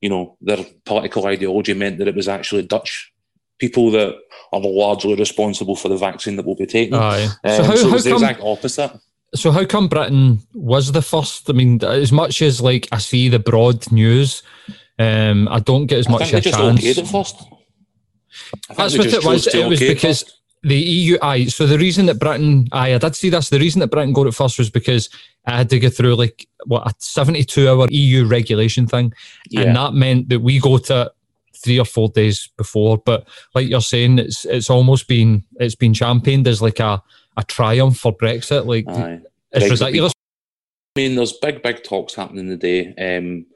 [0.00, 3.12] you know, their political ideology meant that it was actually Dutch
[3.58, 4.14] people that
[4.52, 6.94] are largely responsible for the vaccine that will be taken.
[7.44, 8.92] Um, so how, so it was the exact opposite.
[9.36, 11.48] So how come Britain was the first?
[11.48, 14.42] I mean, as much as like I see the broad news,
[14.98, 16.84] um, I don't get as I much a chance.
[16.84, 17.36] it first.
[18.70, 19.46] I That's what it was.
[19.46, 20.40] It was because first.
[20.62, 21.18] the EU.
[21.22, 21.46] Aye.
[21.46, 23.48] So the reason that Britain, aye, I did see this.
[23.50, 25.08] The reason that Britain got it first was because
[25.46, 29.12] I had to go through like what a seventy-two hour EU regulation thing,
[29.50, 29.62] Yeah.
[29.62, 31.08] and that meant that we got it
[31.64, 32.98] three or four days before.
[32.98, 37.02] But like you're saying, it's it's almost been it's been championed as like a
[37.36, 38.66] a triumph for Brexit.
[38.66, 39.20] Like Aye.
[39.52, 40.12] it's Brexit ridiculous.
[40.96, 42.94] I mean, there's big, big talks happening today.
[42.96, 43.46] Um,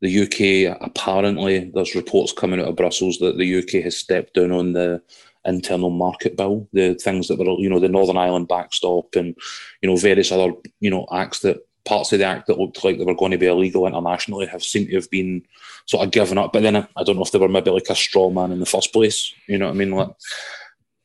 [0.00, 4.52] the UK apparently there's reports coming out of Brussels that the UK has stepped down
[4.52, 5.02] on the
[5.46, 9.36] internal market bill, the things that were, you know, the Northern Ireland backstop and
[9.80, 12.98] you know various other, you know, acts that parts of the act that looked like
[12.98, 15.42] they were going to be illegal internationally have seemed to have been
[15.86, 16.52] sort of given up.
[16.52, 18.66] But then I don't know if they were maybe like a straw man in the
[18.66, 19.32] first place.
[19.46, 19.92] You know what I mean?
[19.92, 20.10] Like,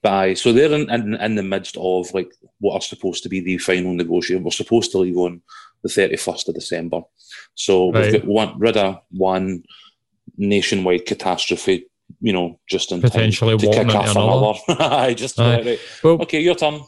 [0.03, 3.39] aye, so they're in, in, in the midst of like what are supposed to be
[3.39, 4.43] the final negotiation.
[4.43, 5.41] We're supposed to leave on
[5.83, 7.01] the 31st of December.
[7.55, 8.11] So Right.
[8.11, 9.63] we've got one, rid of one
[10.37, 11.85] nationwide catastrophe,
[12.19, 14.59] you know, just in Potentially time to kick off another.
[14.83, 15.79] Aye, just about right.
[16.03, 16.81] Well, Okay, your turn.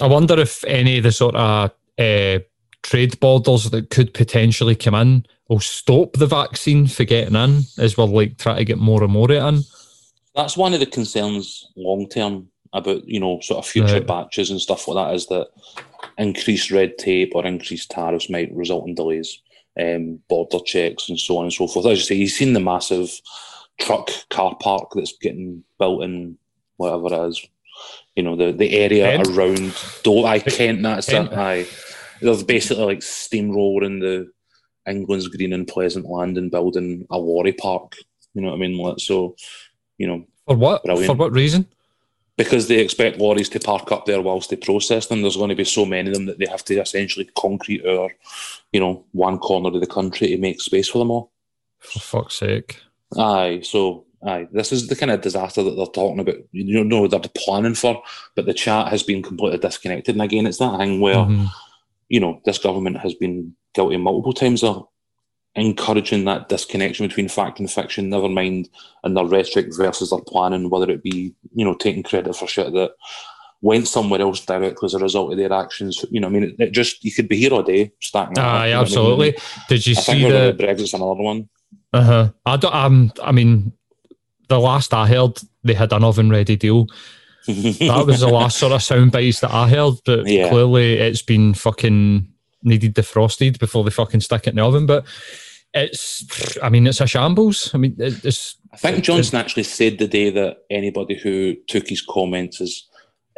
[0.00, 2.38] I wonder if any of the sort of uh,
[2.82, 7.96] trade borders that could potentially come in will stop the vaccine for getting in as
[7.96, 9.60] we're like trying to get more and more of it in.
[10.34, 14.06] That's one of the concerns long term about, you know, sort of future Right.
[14.06, 15.48] batches and stuff like that is that
[16.18, 19.40] increased red tape or increased tariffs might result in delays,
[19.80, 21.86] um, border checks and so on and so forth.
[21.86, 23.10] As you say, you've seen the massive
[23.80, 26.36] truck car park that's getting built in
[26.76, 27.46] whatever it is.
[28.16, 29.28] You know, the, the area Kent?
[29.28, 31.30] around Do I Kent, that's Kent.
[31.32, 31.68] it.
[32.20, 34.30] They're basically like steamrolling the
[34.88, 37.96] England's green and pleasant land and building a lorry park.
[38.34, 38.76] You know what I mean?
[38.78, 39.34] Like, so,
[39.98, 40.84] you know, For what?
[40.84, 41.06] Brilliant.
[41.06, 41.66] For what reason?
[42.36, 45.54] Because they expect lorries to park up there whilst they process them, there's going to
[45.54, 48.12] be so many of them that they have to essentially concrete or,
[48.72, 51.30] you know, one corner of the country to make space for them all.
[51.80, 52.80] For fuck's sake.
[53.16, 56.36] Aye, so aye, this is the kind of disaster that they're talking about.
[56.52, 58.02] You know, they're planning for,
[58.34, 60.14] but the chat has been completely disconnected.
[60.14, 61.48] And again, it's that thing where Mhm.
[62.08, 64.86] you know, this government has been guilty multiple times of
[65.56, 68.68] encouraging that disconnection between fact and fiction, never mind
[69.04, 72.72] and their rhetoric versus their planning, whether it be, you know, taking credit for shit
[72.72, 72.92] that
[73.62, 76.04] went somewhere else directly as a result of their actions.
[76.10, 78.38] You know, I mean, it, it just, you could be here all day stacking.
[78.38, 79.28] Aye, absolutely.
[79.28, 79.40] I mean?
[79.68, 80.56] Did you I see the.
[80.58, 81.48] Brexit's another one.
[81.92, 82.30] Uh huh.
[82.44, 83.72] I, don't, um, I mean,
[84.48, 86.88] the last I heard, they had an oven ready deal.
[87.46, 90.48] that was the last sort of sound bites that I heard, but yeah.
[90.48, 92.26] clearly it's been fucking
[92.62, 94.86] needed defrosted before they fucking stick it in the oven.
[94.86, 95.04] But
[95.74, 97.74] it's, I mean, it's a shambles.
[97.74, 98.56] I mean, it's.
[98.72, 102.84] I think Johnson actually said the day that anybody who took his comments as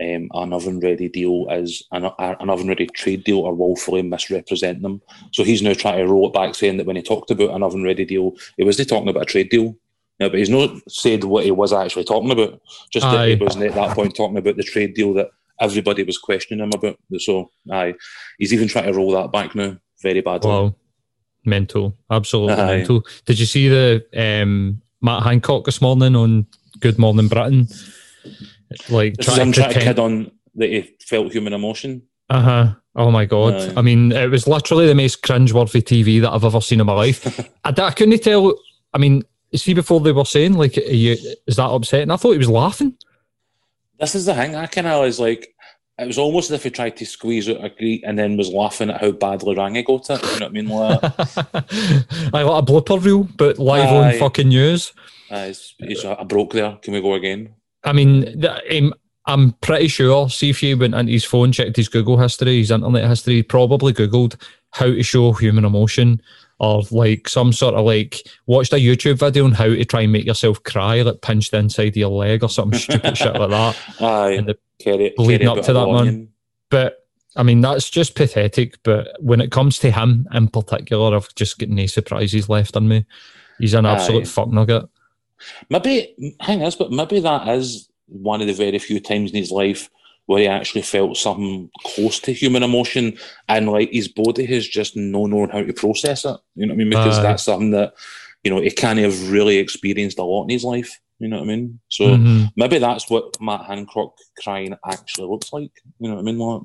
[0.00, 4.82] um, an oven ready deal as an, an oven ready trade deal or woefully misrepresent
[4.82, 5.00] them.
[5.32, 7.62] So he's now trying to roll it back, saying that when he talked about an
[7.62, 9.76] oven ready deal, he wasn't talking about a trade deal.
[10.18, 12.60] No, but he's not said what he was actually talking about.
[12.90, 13.28] Just that aye.
[13.30, 16.72] he wasn't at that point talking about the trade deal that everybody was questioning him
[16.74, 16.98] about.
[17.18, 17.94] So, aye,
[18.38, 19.76] he's even trying to roll that back now.
[20.02, 20.50] Very badly.
[20.50, 20.74] Wow,
[21.46, 22.76] mental, absolutely aye.
[22.78, 23.06] mental.
[23.24, 26.46] Did you see the um, Matt Hancock this morning on
[26.80, 27.68] Good Morning Britain?
[28.90, 32.02] Like this trying, to kid on that he felt human emotion.
[32.28, 32.74] Uh huh.
[32.96, 33.54] Oh my god!
[33.54, 33.74] Aye.
[33.76, 36.94] I mean, it was literally the most cringe-worthy TV that I've ever seen in my
[36.94, 37.40] life.
[37.64, 38.58] I, I couldn't tell.
[38.92, 39.22] I mean,
[39.54, 42.10] see before they were saying like, you, is that upsetting?
[42.10, 42.96] I thought he was laughing.
[43.98, 44.54] This is the thing.
[44.54, 45.54] I kind of was like,
[45.98, 48.50] it was almost as if he tried to squeeze out a greet and then was
[48.50, 50.22] laughing at how badly Rangy got it.
[50.22, 50.68] You know what I mean?
[50.68, 51.00] Like,
[52.34, 54.92] I like a blooper reel, but live uh, on fucking news.
[55.30, 56.76] Uh, it's, it's a, a broke there.
[56.82, 57.54] Can we go again?
[57.84, 58.92] I mean, I'm,
[59.24, 60.28] I'm pretty sure.
[60.28, 63.94] See if you went into his phone, checked his Google history, his internet history, probably
[63.94, 64.40] Googled
[64.72, 66.20] how to show human emotion
[66.58, 70.12] or like some sort of like watched a YouTube video on how to try and
[70.12, 73.50] make yourself cry, like pinch the inside of your leg or something stupid shit like
[73.50, 73.78] that.
[74.00, 76.28] Aye, and the, carry, leading up to that one.
[76.70, 78.82] But I mean, that's just pathetic.
[78.82, 82.88] But when it comes to him in particular, I've just got no surprises left on
[82.88, 83.04] me.
[83.58, 84.30] He's an absolute Aye.
[84.30, 84.84] fuck nugget.
[85.68, 89.50] Maybe hang on, but maybe that is one of the very few times in his
[89.50, 89.90] life
[90.26, 93.16] where he actually felt something close to human emotion
[93.48, 96.36] and like his body has just no known how to process it.
[96.54, 96.90] You know what I mean?
[96.90, 97.94] Because that's something that,
[98.42, 101.00] you know, he can't have really experienced a lot in his life.
[101.18, 101.80] You know what I mean?
[101.88, 102.46] So mm-hmm.
[102.56, 105.70] maybe that's what Matt Hancock crying actually looks like.
[105.98, 106.38] You know what I mean?
[106.38, 106.62] Like,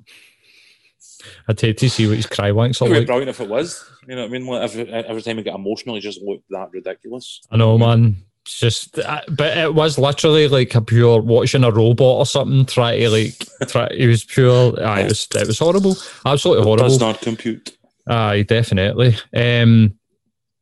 [1.48, 3.06] I'd hate to see what his cry wanks are like.
[3.06, 3.88] brilliant if it was.
[4.08, 4.48] You know what I mean?
[4.48, 7.42] Like every, every time he got emotional, he just looked that ridiculous.
[7.52, 8.18] I know, man.
[8.46, 12.98] It's just, but it was literally like a pure watching a robot or something try
[12.98, 13.88] to like try.
[13.92, 14.84] It was pure.
[14.84, 16.86] Uh, it was it was horrible, absolutely horrible.
[16.86, 17.78] It does not compute.
[18.08, 19.16] Aye, definitely.
[19.36, 19.94] Um,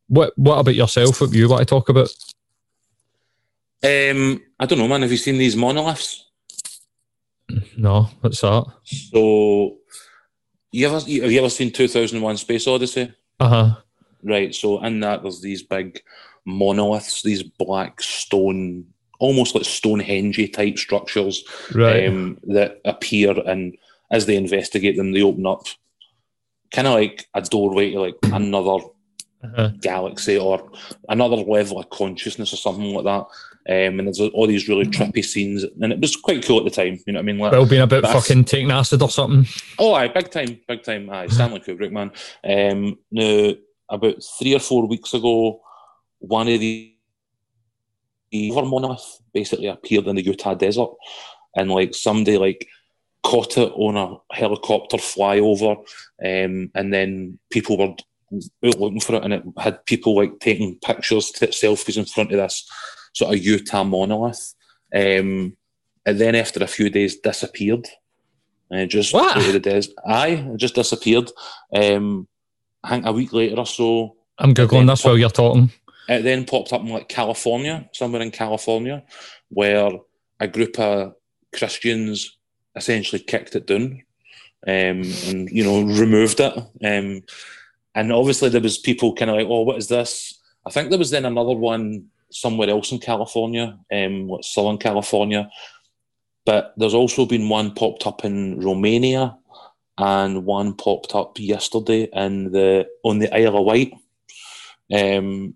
[0.08, 1.22] what what about yourself?
[1.22, 2.10] What you want to talk about?
[3.82, 5.04] Um, I don't know, man.
[5.04, 6.26] Have you seen these monoliths?
[7.78, 8.65] No, what's that?
[8.84, 9.78] So,
[10.72, 13.13] you ever have you ever seen Two Thousand One Space Odyssey?
[13.39, 13.76] Uh huh.
[14.22, 14.54] Right.
[14.54, 16.02] So in that, there's these big
[16.45, 18.86] monoliths, these black stone,
[19.19, 22.08] almost like Stonehenge type structures right.
[22.08, 23.32] um, that appear.
[23.47, 23.78] And
[24.12, 25.67] as they investigate them, they open up
[26.71, 28.86] kind of like a doorway to like another
[29.43, 29.71] uh-huh.
[29.82, 30.71] galaxy or
[31.08, 33.25] another level of consciousness or something like that.
[33.69, 36.71] Um, and there's all these really trippy scenes, and it was quite cool at the
[36.71, 36.97] time.
[37.06, 37.38] You know what I mean?
[37.38, 39.47] Like, well, being a bit fucking taking acid or something.
[39.78, 41.08] Oh, aye, big time, big time.
[41.10, 42.12] Aye, Stanley Kubrick, man.
[42.43, 43.52] Um, now,
[43.89, 45.62] about three or four weeks ago,
[46.19, 46.95] one of the
[48.34, 50.89] other monolith basically appeared in the Utah desert,
[51.55, 52.67] and like somebody like
[53.23, 55.77] caught it on a helicopter flyover,
[56.23, 57.95] um, and then people were
[58.62, 62.38] looking for it, and it had people like taking pictures, t- selfies in front of
[62.38, 62.69] this
[63.13, 64.53] sort of Utah monolith,
[64.95, 65.55] um,
[66.05, 67.88] and then after a few days disappeared.
[68.71, 69.36] And it just what?
[69.51, 69.95] the desert.
[70.05, 71.32] Aye, it just disappeared.
[71.73, 72.27] Um,
[72.84, 74.15] I think a week later or so.
[74.38, 75.71] I'm googling this while you're talking.
[76.10, 79.04] It then popped up in like California, somewhere in California,
[79.50, 79.91] where
[80.39, 81.13] a group of
[81.56, 82.38] Christians
[82.76, 84.04] essentially kicked it down
[84.67, 86.58] um, and you know removed it.
[86.84, 87.24] Um,
[87.95, 90.39] and obviously there was people kind of like, oh, what is this?
[90.65, 95.50] I think there was then another one somewhere else in California, um, Southern California.
[96.45, 99.38] But there's also been one popped up in Romania,
[99.98, 103.93] and one popped up yesterday in the on the Isle of Wight.
[104.91, 105.56] Um,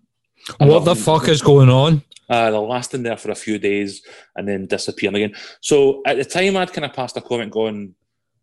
[0.59, 2.03] what the fuck is going on?
[2.29, 4.01] Uh, they're lasting there for a few days
[4.35, 5.35] and then disappearing again.
[5.61, 7.95] So at the time, I'd kind of passed a comment going,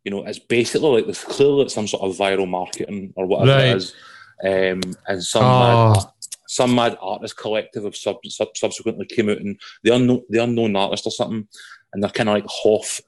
[0.05, 3.69] you know, it's basically like there's clearly some sort of viral marketing or whatever right.
[3.69, 3.95] it is,
[4.45, 5.93] um, and some oh.
[5.93, 6.05] mad,
[6.47, 10.77] some mad artist collective have sub, sub, subsequently came out and the unknown the unknown
[10.77, 11.47] artist or something,
[11.93, 13.01] and they're kind of like half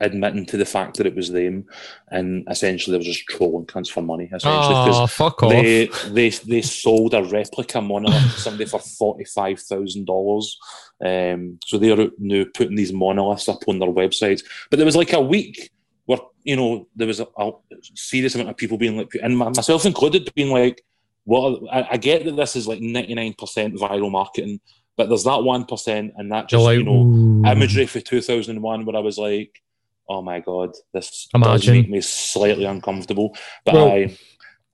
[0.00, 1.64] admitting to the fact that it was them,
[2.10, 4.24] and essentially they were just trolling cunts for money.
[4.32, 4.52] Essentially,
[4.92, 5.50] Oh, fuck off.
[5.50, 10.58] they they they sold a replica monolith to somebody for forty five thousand dollars.
[11.04, 14.42] Um, so they're now putting these monoliths up on their websites.
[14.70, 15.70] But there was like a week
[16.06, 17.52] where you know there was a, a
[17.94, 20.82] serious amount of people being like, and myself included, being like,
[21.24, 24.60] "Well, I, I get that this is like ninety nine percent viral marketing,
[24.96, 28.20] but there's that one percent, and that just like, you know "Ooh." imagery for two
[28.20, 29.62] thousand and one, where I was like.
[30.08, 31.74] Oh my god, this does Imagine.
[31.74, 33.36] make me slightly uncomfortable.
[33.64, 34.16] But Well, I,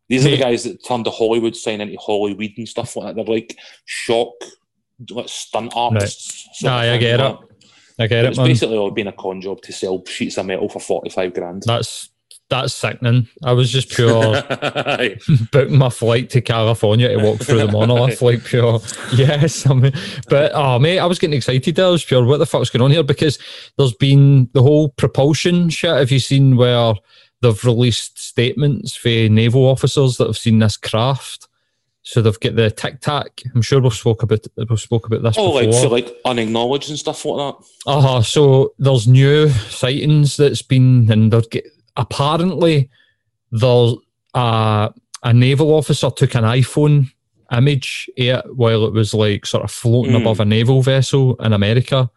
[0.09, 3.25] these are the guys that turned to Hollywood, sign into Hollywood and stuff like that.
[3.25, 4.35] They're like shock,
[5.11, 6.62] like stunt artists.
[6.64, 7.18] Aye, I get it.
[7.18, 7.38] that.
[7.99, 10.47] I get But it, It's basically all been a con job to sell sheets of
[10.47, 11.62] metal for forty five grand.
[11.66, 12.11] That's
[12.52, 13.28] that's sickening.
[13.42, 14.42] I was just pure
[15.52, 18.80] booking my flight to California to walk through the monolith, like pure.
[19.14, 19.92] Yes, I mean,
[20.28, 21.74] but oh mate, I was getting excited.
[21.74, 22.24] There, I was pure.
[22.24, 23.02] What the fuck's going on here?
[23.02, 23.38] Because
[23.78, 25.96] there's been the whole propulsion shit.
[25.96, 26.94] Have you seen where
[27.40, 31.48] they've released statements for naval officers that have seen this craft?
[32.02, 33.42] So they've got the tic tac.
[33.54, 35.72] I'm sure we've spoke about we've spoke about this oh, before.
[35.72, 37.66] like for like unacknowledged and stuff like that.
[37.86, 38.22] Uh-huh.
[38.22, 41.64] So there's new sightings that's been, and they're get,
[41.96, 42.88] apparently
[43.50, 43.94] there's
[44.35, 44.90] a,
[45.22, 47.11] a naval officer took an iPhone
[47.52, 50.22] image it while it was like sort of floating Mm.
[50.22, 52.11] above a naval vessel in America,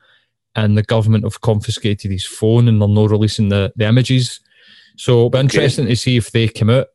[0.55, 4.39] and the government have confiscated his phone and they're not releasing the, the images.
[4.95, 6.87] So it'll be interesting to see if they come out.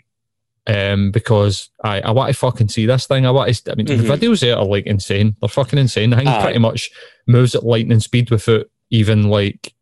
[0.67, 3.27] Um, because I, I want to fucking see this thing.
[3.27, 3.73] I want to.
[3.73, 4.07] I mean, Mhm.
[4.07, 5.35] the videos there are like insane.
[5.41, 6.11] They're fucking insane.
[6.11, 6.43] The thing Aye.
[6.43, 6.91] pretty much
[7.27, 9.75] moves at lightning speed without even like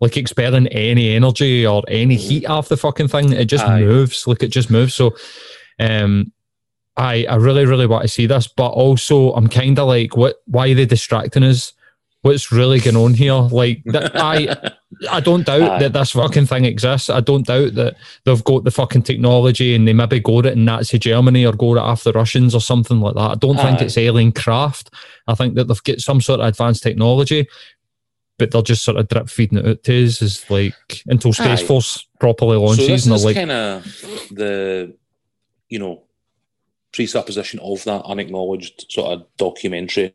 [0.00, 3.32] like expelling any energy or any heat off the fucking thing.
[3.32, 3.80] It just Aye.
[3.80, 4.26] moves.
[4.26, 4.94] Like it just moves.
[4.94, 5.16] So,
[5.78, 6.32] um,
[6.96, 10.42] I I really really want to see this, but also I'm kind of like, what?
[10.46, 11.72] Why are they distracting us?
[12.22, 13.34] What's really going on here?
[13.34, 14.72] Like that, I
[15.10, 15.78] I don't doubt Aye.
[15.80, 17.10] that this fucking thing exists.
[17.10, 20.64] I don't doubt that they've got the fucking technology and they maybe go it in
[20.64, 23.30] Nazi Germany or go it after Russians or something like that.
[23.30, 24.90] I don't think it's alien craft.
[25.26, 27.46] I think that they've got some sort of advanced technology,
[28.38, 31.62] but they're just sort of drip feeding it out to us is like until Space
[31.62, 31.64] Aye.
[31.64, 33.84] Force properly so launches this and they're like, kind of
[34.30, 34.96] the,
[35.68, 36.04] you know,
[36.92, 40.14] presupposition of that unacknowledged sort of documentary,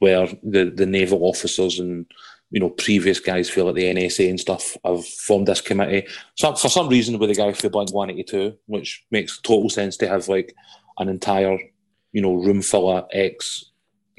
[0.00, 2.06] where the the naval officers and
[2.50, 6.06] you know previous guys feel like the NSA and stuff have formed this committee.
[6.36, 9.70] So for some reason, with the guy for Blink One Eighty Two, which makes total
[9.70, 10.54] sense to have like
[10.98, 11.58] an entire
[12.12, 13.69] you know room full of ex.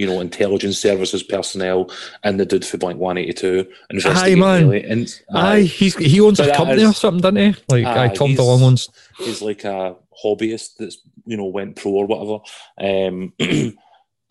[0.02, 1.92] You know, intelligence services personnel
[2.24, 4.64] and the dude for Blink One Eighty Two investigating man.
[4.64, 5.22] aliens.
[5.32, 7.62] aye, he's he owns a company is- or something, doesn't he?
[7.70, 8.90] Like, I Aye, Tom he's- owns.
[9.20, 12.40] is like a hobbyist that's you know went pro or whatever
[12.82, 13.32] um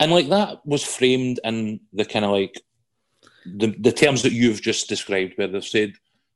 [0.01, 2.61] and like that was framed in the kind of like
[3.47, 5.93] the, the terms that you've just described where they've said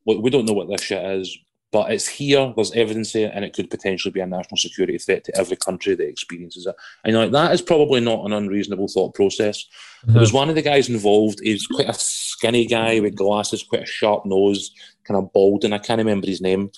[0.07, 1.37] look we don't know what this shit is
[1.75, 5.25] but it's here there's evidence there and it could potentially be a national security threat
[5.25, 9.13] to every country that experiences it and like that is probably not an unreasonable thought
[9.15, 9.67] process
[10.07, 13.83] there was one of the guys involved he's quite a skinny guy with glasses quite
[13.83, 14.71] a sharp nose
[15.07, 16.71] kind of bald and i can't remember his name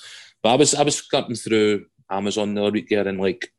[0.43, 3.53] but I was I was skirting through Amazon the other week there and like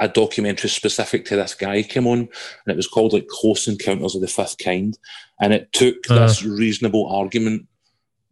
[0.00, 2.28] a documentary specific to this guy came on and
[2.66, 4.98] it was called like Close Encounters of the Fifth Kind.
[5.40, 6.20] And it took Uh.
[6.26, 7.66] this reasonable argument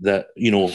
[0.00, 0.72] that, you know,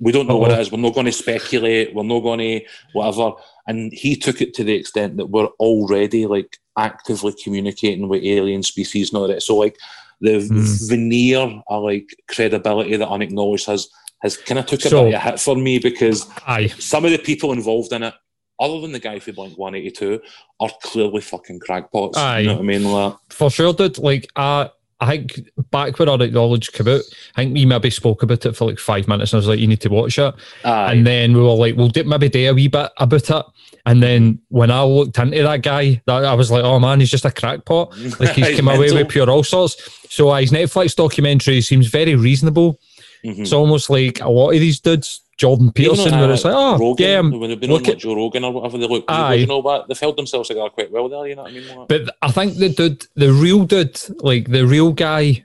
[0.00, 0.58] we don't know what Uh-oh.
[0.58, 2.60] it is, we're not going to speculate, we're not going to
[2.92, 3.32] whatever.
[3.66, 8.62] And he took it to the extent that we're already like actively communicating with alien
[8.62, 9.42] species and all that.
[9.42, 9.76] So like
[10.20, 10.64] the Hmm.
[10.88, 13.88] veneer of like credibility that unacknowledged has
[14.22, 17.04] has kind of took a So- bit of a hit for me because Aye, some
[17.04, 18.14] of the people involved in it,
[18.58, 20.20] other than the guy for Blink 182,
[20.58, 22.16] are clearly fucking crackpots.
[22.16, 22.40] Aye.
[22.40, 22.84] You know what I mean?
[22.90, 23.98] Like, for sure, dude.
[23.98, 27.02] Like, I, I think back when Unacknowledged came out,
[27.36, 29.58] I think we maybe spoke about it for like five minutes, and I was like,
[29.58, 30.92] "You need to watch it." aye.
[30.92, 33.46] And then we were like, "We'll do, maybe day a wee bit about it."
[33.84, 37.10] And then when I looked into that guy, that, I was like, "Oh man, he's
[37.10, 37.94] just a crackpot.
[38.20, 39.76] Like he's He's come away with pure all sorts."
[40.08, 42.80] So uh, his Netflix documentary seems very reasonable.
[43.24, 43.40] Mhm.
[43.40, 47.06] It's almost like a lot of these dudes, Jordan Peterson, where it's like, "Oh, Rogan,
[47.06, 49.34] yeah." When they've been look on like at- Joe Rogan or whatever, they look, Aye.
[49.34, 49.86] you know what?
[49.88, 51.76] They filled themselves together quite well there, you know what I mean?
[51.76, 55.44] Like, But I think the dude, the real dude, like the real guy,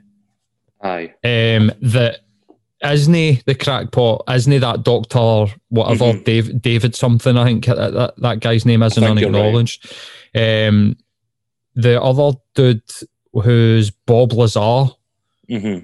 [0.82, 1.12] aye.
[1.24, 2.20] um, that
[2.84, 4.24] isn't he the crackpot?
[4.28, 6.24] Isn't he that doctor, whatever, Mhm.
[6.24, 7.36] Dave, David something?
[7.36, 9.24] I think that, that, that guy's name isn't you're right.
[9.24, 9.92] unacknowledged.
[10.34, 10.96] Um,
[11.76, 12.82] the other dude
[13.34, 14.86] who's Bob Lazar,
[15.48, 15.78] hmm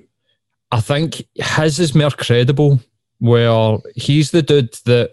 [0.71, 2.81] I think his is more credible,
[3.19, 5.13] where he's the dude that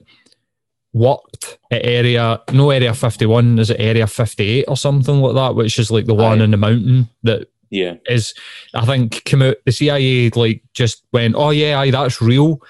[0.93, 5.77] worked at area, no area 51, is it area 58 or something like that, which
[5.77, 6.45] is like the one Aye.
[6.45, 7.95] in the mountain that Yeah.
[8.07, 8.33] Is
[8.73, 12.61] I think come out the CIA like just went, oh yeah, aye, that's real,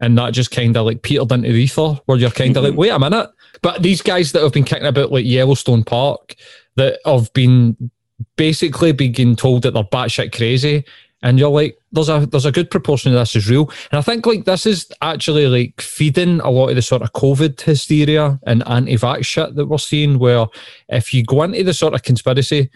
[0.00, 2.72] and that just kind of like petered into the ether, where you're kind of like,
[2.72, 2.80] mm-hmm.
[2.80, 3.30] wait a minute.
[3.62, 6.34] But these guys that have been kicking about like Yellowstone Park,
[6.76, 7.90] that have been
[8.36, 10.84] basically being told that they're batshit crazy,
[11.22, 14.02] and you're like, there's a there's a good proportion of this is real, and I
[14.02, 18.38] think like this is actually like feeding a lot of the sort of COVID hysteria
[18.46, 20.18] and anti-vax shit that we're seeing.
[20.18, 20.46] Where
[20.88, 22.70] if you go into the sort of conspiracy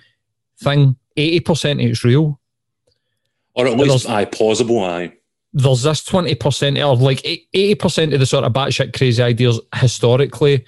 [0.59, 2.40] thing, eighty percent it's real.
[3.55, 5.12] Or at least, aye, plausible, aye.
[5.53, 9.61] There's this twenty percent or like eighty percent of the sort of batshit crazy ideas
[9.74, 10.64] historically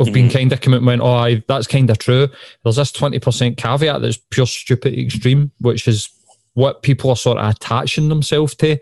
[0.00, 0.32] have been Mhm.
[0.32, 2.26] kind of come out and went, oh, aye, that's kind of true.
[2.64, 6.08] There's this twenty percent caveat that's pure stupid extreme, which is
[6.54, 8.76] what people are sort of attaching themselves to,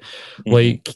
[0.46, 0.52] Mhm.
[0.52, 0.88] like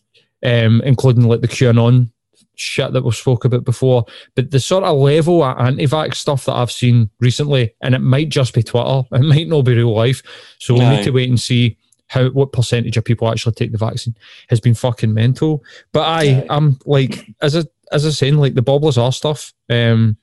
[0.44, 2.10] um, including like the QAnon
[2.54, 4.04] shit that we spoke about before.
[4.34, 8.28] But the sort of level of anti-vax stuff that I've seen recently, and it might
[8.28, 10.22] just be Twitter, it might not be real life.
[10.58, 11.76] So we need to wait and see
[12.08, 14.14] how what percentage of people actually take the vaccine
[14.48, 15.64] has been fucking mental.
[15.92, 16.46] But I, Aye.
[16.50, 20.16] I'm like as I as I saying, like the Bob Lazar stuff, um,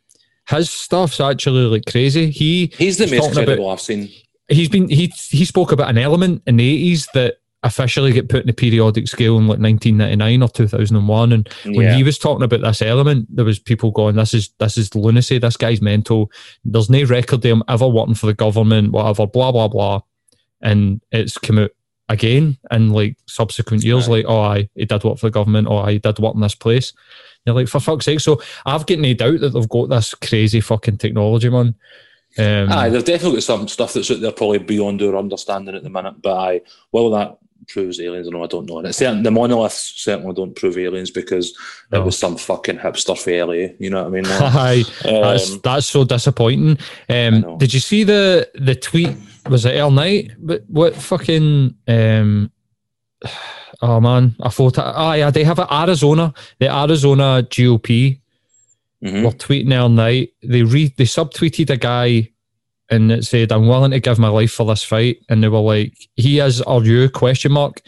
[0.50, 2.30] his stuff's actually like crazy.
[2.30, 4.10] He He's the most talking about- I've seen.
[4.50, 7.36] He's been he he spoke about an element in the eighties that
[7.66, 11.96] officially get put in the periodic scale in like 1999 or 2001 and when Yeah.
[11.96, 15.38] he was talking about this element there was people going this is this is lunacy.
[15.38, 16.30] This guy's mental.
[16.66, 20.02] There's no record of him ever working for the government whatever blah blah blah.
[20.62, 21.72] And it's come out
[22.10, 24.12] again in like subsequent years Aye.
[24.12, 25.68] like oh I he did work for the government.
[25.70, 26.92] Oh, or I did work in this place.
[27.46, 28.20] You're like for fuck's sake.
[28.20, 31.76] So I've got no doubt that they've got this crazy fucking technology man
[32.38, 35.84] um, Aye, they've definitely got some stuff that's out there probably beyond our understanding at
[35.84, 36.22] the minute.
[36.22, 36.62] But aye,
[36.92, 37.38] whether that
[37.70, 38.80] proves aliens or no, I don't know.
[38.80, 41.58] And it's certain, the monoliths certainly don't prove aliens because
[41.92, 42.02] No.
[42.02, 43.74] it was some fucking hipster for LA.
[43.80, 44.26] You know what I mean?
[44.28, 46.78] Aye, that's um, that's so disappointing.
[47.10, 49.16] Um, did you see the the tweet?
[49.50, 50.32] Was it L night?
[50.40, 52.52] But what fucking um?
[53.82, 54.78] Oh man, I thought.
[54.78, 55.68] Yeah, they have it.
[55.70, 56.34] Arizona.
[56.58, 58.22] The Arizona GOP
[59.04, 59.24] mhm.
[59.24, 60.30] were tweeting all night.
[60.44, 62.30] They re they subtweeted a guy,
[62.90, 65.60] and it said, "I'm willing to give my life for this fight." And they were
[65.60, 67.82] like, "He is or you?" Question mark.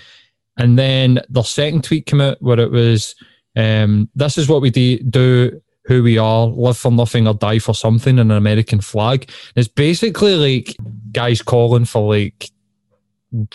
[0.58, 3.16] And then the second tweet came out where it was,
[3.56, 7.60] um, "This is what we de- do." Who we are, live for nothing or die
[7.60, 9.30] for something, and an American flag.
[9.56, 10.76] And It's basically like
[11.12, 12.50] guys calling for like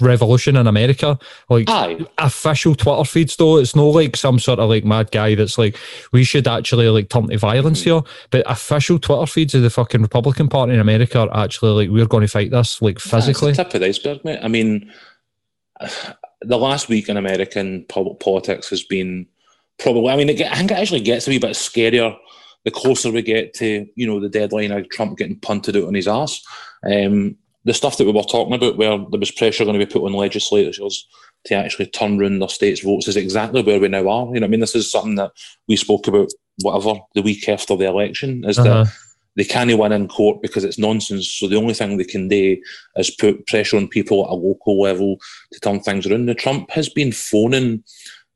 [0.00, 1.18] revolution in America.
[1.48, 3.56] Like Aye, official Twitter feeds though.
[3.56, 5.76] It's not like some sort of like mad guy that's like
[6.12, 8.02] we should actually like turn to violence here.
[8.30, 12.06] But official Twitter feeds of the fucking Republican Party in America are actually like we're
[12.06, 13.50] going to fight this like physically.
[13.50, 14.40] It's the tip of the iceberg, mate.
[14.42, 14.92] I mean,
[16.42, 19.26] the last week in American public politics has been
[19.78, 20.10] probably.
[20.10, 22.16] I mean, it, I think it actually gets a wee bit scarier
[22.64, 25.94] the closer we get to you know the deadline of Trump getting punted out on
[25.94, 26.42] his ass.
[26.84, 29.90] Um, the stuff that we were talking about, where there was pressure going to be
[29.90, 31.06] put on legislators
[31.44, 34.26] to actually turn round their states' votes, is exactly where we now are.
[34.26, 35.32] You know, what I mean, this is something that
[35.68, 36.30] we spoke about,
[36.62, 38.90] whatever the week after the election, is that Uh-huh.
[39.36, 41.28] they can't win in court because it's nonsense.
[41.28, 42.56] So the only thing they can do
[42.96, 45.18] is put pressure on people at a local level
[45.52, 46.26] to turn things around.
[46.26, 47.84] Now, Trump has been phoning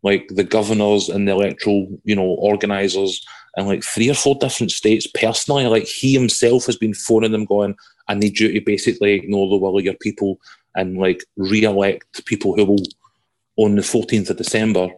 [0.02, 3.24] like the governors and the electoral, you know, organisers
[3.56, 5.66] in like three or four different states personally.
[5.66, 7.74] Like he himself has been phoning them, going,
[8.08, 10.40] "I need you to basically ignore the will of your people
[10.74, 12.82] and like re-elect people who will,
[13.56, 14.88] on the fourteenth of December."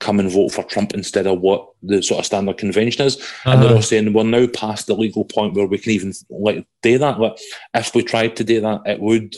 [0.00, 3.60] Come and vote for Trump instead of what the sort of standard convention is and
[3.62, 3.76] they're Uh-huh.
[3.76, 7.20] all saying we're now past the legal point where we can even like do that.
[7.20, 7.38] Like
[7.74, 9.36] if we tried to do that, it would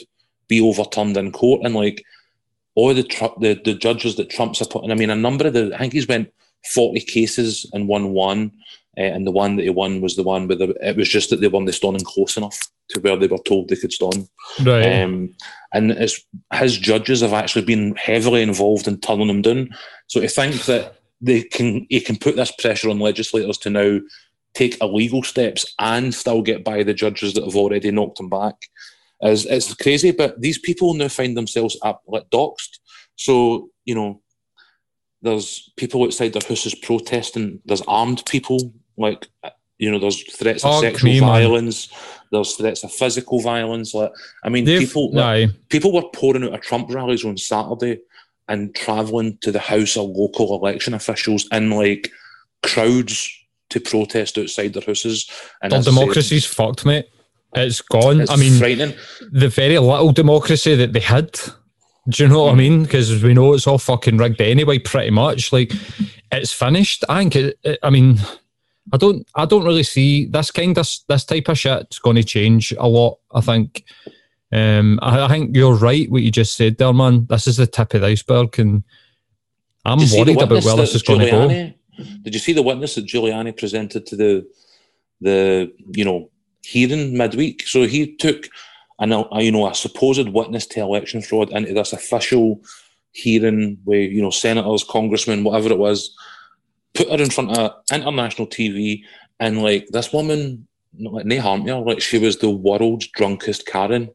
[0.48, 1.60] be overturned in court.
[1.64, 2.02] And like
[2.76, 5.70] all the Tru- the the judges that Trump's appointing, I mean, a number of the
[5.74, 6.32] I think he's went
[6.72, 8.50] forty cases and won one,
[8.98, 11.30] uh, and the one that he won was the one where the, it was just
[11.30, 12.58] that they weren't standing close enough
[12.90, 14.28] to where they were told they could stand.
[14.62, 15.02] right.
[15.02, 15.34] Um,
[15.72, 19.70] and it's, his judges have actually been heavily involved in turning them down.
[20.06, 24.00] So to think that they can, he can put this pressure on legislators to now
[24.54, 28.54] take illegal steps and still get by the judges that have already knocked him back
[29.22, 30.12] is it's crazy.
[30.12, 32.78] But these people now find themselves up like doxed.
[33.16, 34.22] So you know,
[35.22, 37.60] there's people outside their houses protesting.
[37.64, 39.26] There's armed people like.
[39.76, 41.20] You know, there's threats of Fuck sexual man.
[41.22, 41.88] violence.
[42.30, 43.92] There's threats of physical violence.
[43.92, 44.12] Like,
[44.44, 47.98] I mean, They've- people like, people were pouring out of Trump rallies on Saturday
[48.48, 52.08] and travelling to the house of local election officials in like
[52.62, 53.30] crowds
[53.70, 55.28] to protest outside their houses.
[55.62, 57.06] And Their as I say, democracy's fucked, mate.
[57.56, 58.20] It's gone.
[58.20, 58.94] it's I mean, frightening.
[59.32, 61.32] the very little democracy that they had.
[62.08, 62.58] Do you know what I Mm.
[62.58, 62.82] mean?
[62.84, 64.78] Because we know it's all fucking rigged anyway.
[64.78, 65.72] Pretty much, like
[66.30, 67.04] it's finished.
[67.08, 67.36] I think.
[67.36, 68.20] It, it- I mean,
[68.92, 69.26] I don't.
[69.34, 72.88] I don't really see this kind of this type of shit's going to change a
[72.88, 73.18] lot.
[73.32, 73.84] I think.
[74.52, 77.26] Um, I, I, think you're right what you just said there, man.
[77.28, 78.84] This is the tip of the iceberg, and
[79.84, 82.04] I'm worried about where this is going to go.
[82.22, 84.46] Did you see the witness that Giuliani presented to the
[85.20, 86.30] the you know
[86.62, 87.66] hearing midweek?
[87.66, 88.48] So he took
[89.00, 92.60] an a, you know a supposed witness to election fraud into this official
[93.12, 96.14] hearing with you know senators, congressmen, whatever it was,
[96.94, 99.02] put her in front of international TV,
[99.40, 100.66] and like this woman,
[100.98, 104.10] like no harm her, like she was the world's drunkest Karen.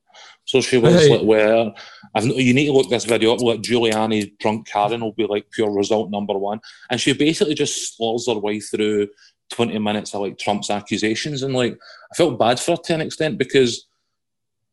[0.45, 1.71] So she was like, "Where
[2.15, 3.41] I've, you need to look this video up.
[3.41, 6.59] Like Giuliani's drunk Karen will be like pure result number one."
[6.89, 9.09] And she basically just slurs her way through
[9.49, 11.77] twenty minutes of like Trump's accusations, and like
[12.11, 13.85] I felt bad for her to an extent because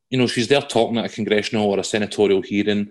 [0.09, 2.91] you know she's there talking at a congressional or a senatorial hearing.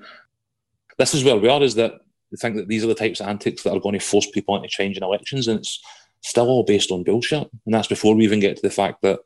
[0.99, 1.63] This is where we are.
[1.63, 2.01] Is that
[2.35, 4.55] they think that these are the types of antics that are going to force people
[4.55, 5.81] into changing elections, and it's
[6.21, 7.49] still all based on bullshit.
[7.65, 9.19] And that's before we even get to the fact that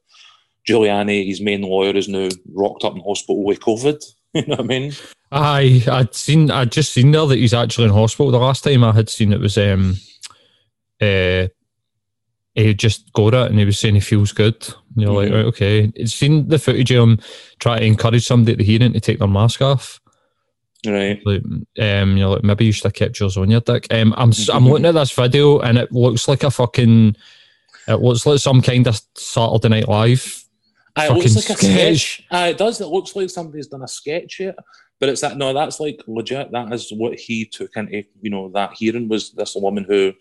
[0.67, 4.03] Giuliani, his main lawyer, is now rocked up in hospital with COVID.
[4.35, 4.93] You know what I mean?
[5.31, 8.29] Aye, I'd seen, I'd just seen there that he's actually in hospital.
[8.29, 9.95] The last time I had seen it was, um,
[11.01, 11.47] uh,
[12.53, 14.55] he just got it and he was saying he feels good.
[14.67, 15.33] And you're mm-hmm.
[15.33, 15.91] like, right, okay.
[15.95, 17.19] It's seen the footage of him
[17.57, 19.99] trying to encourage somebody at the hearing to take their mask off.
[20.85, 21.21] Right.
[21.25, 21.43] Like,
[21.79, 23.87] um, you know, like maybe you should have kept yours on your dick.
[23.91, 24.55] Um, I'm, mm-hmm.
[24.55, 27.15] I'm looking at this video and it looks like a fucking,
[27.87, 30.39] it looks like some kind of Saturday Night Live
[30.99, 31.63] uh, it looks like sketch.
[31.63, 32.27] a sketch.
[32.31, 32.81] Uh, it does.
[32.81, 34.55] It looks like somebody's done a sketch here.
[34.99, 36.51] But it's that no, that's like legit.
[36.51, 40.13] That is what he took into you know that hearing was this woman who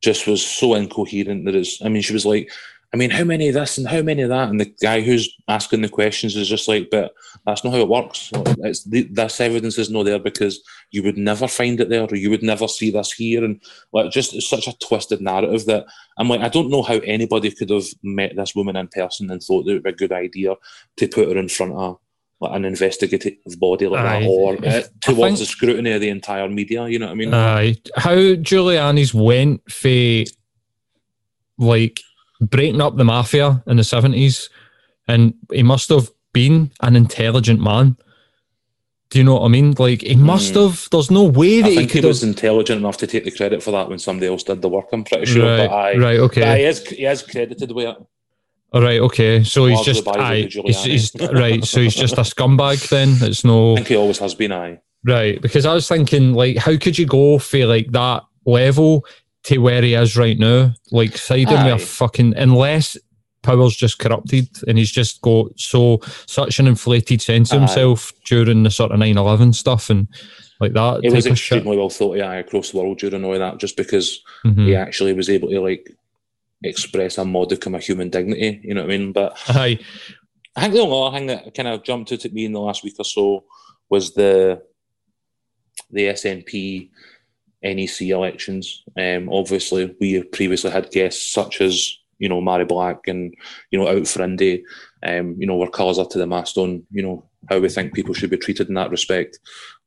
[0.00, 1.82] just was so incoherent that it's.
[1.84, 2.50] I mean, she was like,
[2.92, 4.48] I mean, how many of this and how many of that?
[4.48, 7.12] And the guy who's asking the questions is just like, but
[7.46, 8.32] that's not how it works.
[8.34, 10.60] It's this evidence is not there because
[10.90, 13.62] you would never find it there, or you would never see this here, and
[13.92, 15.86] like just it's such a twisted narrative that
[16.18, 19.40] I'm like, I don't know how anybody could have met this woman in person and
[19.40, 20.56] thought it would be a good idea
[20.96, 21.98] to put her in front of
[22.40, 24.20] like an investigative body like aye.
[24.20, 26.88] that, or uh, towards think, the scrutiny of the entire media.
[26.88, 27.34] You know what I mean?
[27.34, 27.76] Aye.
[27.96, 30.24] How Giuliani's went for
[31.58, 32.00] like
[32.40, 34.48] breaking up the mafia in the 70s,
[35.08, 37.96] and he must have been an intelligent man.
[39.10, 39.74] Do you know what I mean?
[39.76, 40.62] Like he must mm.
[40.62, 40.88] have.
[40.92, 43.60] There's no way that I think he, he was intelligent enough to take the credit
[43.60, 44.86] for that when somebody else did the work.
[44.92, 45.44] I'm pretty sure.
[45.44, 46.40] Right, but I, right, okay.
[46.42, 47.96] But he is he is credited with it.
[48.72, 49.42] All right, okay.
[49.42, 51.64] So he's just aye, he's, he's, right.
[51.64, 53.16] So he's just a scumbag then.
[53.28, 53.72] It's no.
[53.72, 54.52] I think he always has been.
[54.52, 59.06] I Right, because I was thinking, like, how could you go for like that level
[59.44, 60.72] to where he is right now.
[60.90, 61.72] Like siding Aye.
[61.72, 62.96] with a fucking unless
[63.42, 68.62] Power's just corrupted and he's just got so such an inflated sense of himself during
[68.64, 70.08] the sort of 9-11 stuff and
[70.60, 71.00] like that.
[71.02, 74.66] It was extremely well thought yeah, across the world during all that, just because mm-hmm.
[74.66, 75.90] he actually was able to like
[76.62, 79.12] express a modicum of human dignity, you know what I mean?
[79.12, 79.78] But Aye.
[80.56, 82.60] I think the only other thing that kind of jumped out at me in the
[82.60, 83.44] last week or so
[83.88, 84.62] was the
[85.90, 86.90] the SNP
[87.62, 88.82] NEC elections.
[88.98, 93.34] Um, obviously, we have previously had guests such as you know Mhairi Black and
[93.70, 94.16] you know out.
[95.02, 97.94] Um, you know, where colours are to the mast on you know how we think
[97.94, 99.38] people should be treated in that respect.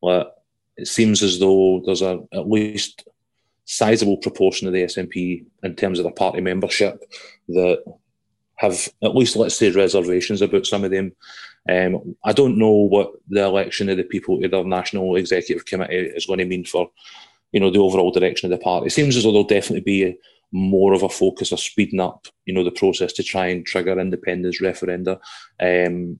[0.02, 0.44] But
[0.78, 3.08] it seems as though there's a at least
[3.66, 7.02] sizable proportion of the SNP in terms of the party membership
[7.50, 7.84] that
[8.56, 11.14] have at least let's say reservations about some of them.
[11.70, 15.96] Um, I don't know what the election of the people to their national executive committee
[15.96, 16.90] is going to mean for
[17.54, 18.88] you know, the overall direction of the party.
[18.88, 20.18] It seems as though there'll definitely be
[20.51, 23.97] more of a focus of speeding up, you know, the process to try and trigger
[23.99, 25.20] independence referenda.
[25.60, 26.20] Um,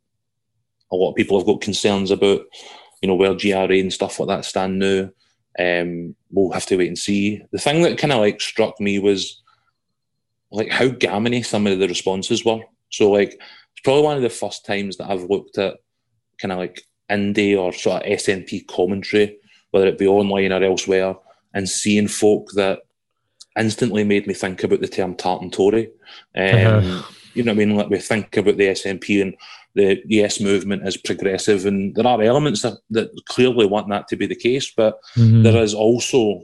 [0.92, 2.42] a lot of people have got concerns about,
[3.02, 5.10] you know, where GRA and stuff like that stand now.
[5.60, 7.42] Um, we'll have to wait and see.
[7.52, 9.42] The thing that kind of like struck me was
[10.52, 12.62] like how gammony some of the responses were.
[12.90, 15.78] So like it's probably one of the first times that I've looked at
[16.40, 19.38] kind of like indie or sort of SNP commentary
[19.74, 21.16] whether it be online or elsewhere,
[21.56, 22.82] and seeing folk that
[23.58, 25.88] instantly made me think about the term tartan Tory.
[26.36, 27.12] Um, uh-huh.
[27.34, 27.76] You know what I mean?
[27.76, 29.36] Like we think about the SNP and
[29.74, 34.16] the Yes movement as progressive, and there are elements that, that clearly want that to
[34.16, 35.42] be the case, but mm-hmm.
[35.42, 36.44] there is also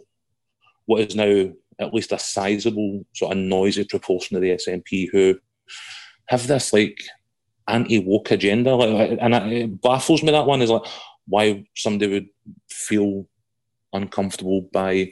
[0.88, 5.40] what is now at least a sizable sort of noisy proportion of the SNP who
[6.26, 7.00] have this like
[7.68, 10.82] anti woke agenda, like, and it baffles me that one is like
[11.28, 12.28] why somebody would
[12.70, 13.26] feel
[13.94, 15.12] uncomfortable by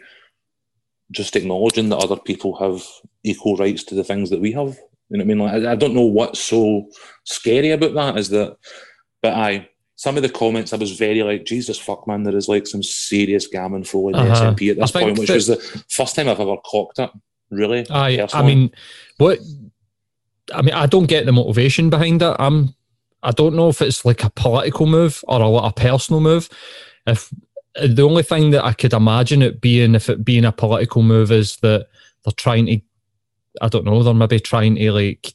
[1.11, 2.83] just acknowledging that other people have
[3.23, 4.77] equal rights to the things that we have.
[5.09, 5.39] You know what I mean?
[5.39, 6.89] Like, I, I don't know what's so
[7.23, 8.57] scary about that is that,
[9.21, 12.49] but I, some of the comments, I was very like, Jesus fuck, man, there is
[12.49, 14.51] like some serious gammon flow in the uh-huh.
[14.53, 15.57] SNP at this point, which was the
[15.89, 17.09] first time I've ever cocked it,
[17.49, 17.89] really.
[17.89, 18.71] I, I mean,
[19.17, 19.39] what,
[20.53, 22.35] I mean, I don't get the motivation behind it.
[22.37, 22.75] I'm
[23.23, 26.49] I don't know if it's like a political move or a, a personal move.
[27.07, 27.33] If
[27.81, 31.31] the only thing that I could imagine it being, if it being a political move,
[31.31, 31.87] is that
[32.23, 32.79] they're trying to,
[33.61, 35.33] I don't know, they're maybe trying to like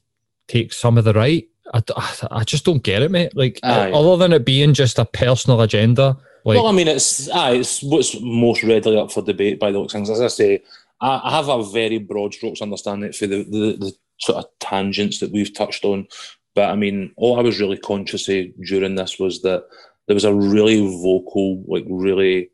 [0.49, 1.49] take some of the right.
[1.73, 1.83] I,
[2.31, 3.37] I just don't get it, mate.
[3.37, 3.93] Like, Aye.
[3.93, 6.18] other than it being just a personal agenda.
[6.45, 9.79] Like, well, I mean, it's aye, it's what's most readily up for debate by the
[9.79, 10.11] looks things.
[10.11, 10.62] As I say,
[11.01, 15.20] I, I have a very broad strokes understanding for the, the, the sort of tangents
[15.20, 16.09] that we've touched on.
[16.55, 19.64] But I mean, all I was really conscious of during this was that
[20.07, 22.50] there was a really vocal, like really,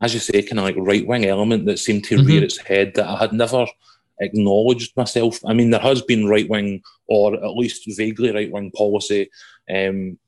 [0.00, 2.26] as you say, kind of like right wing element that seemed to mm-hmm.
[2.26, 3.66] rear its head that I had never
[4.20, 5.38] acknowledged myself.
[5.44, 9.30] I mean, there has been right wing or at least vaguely right wing policy,
[9.72, 10.18] um,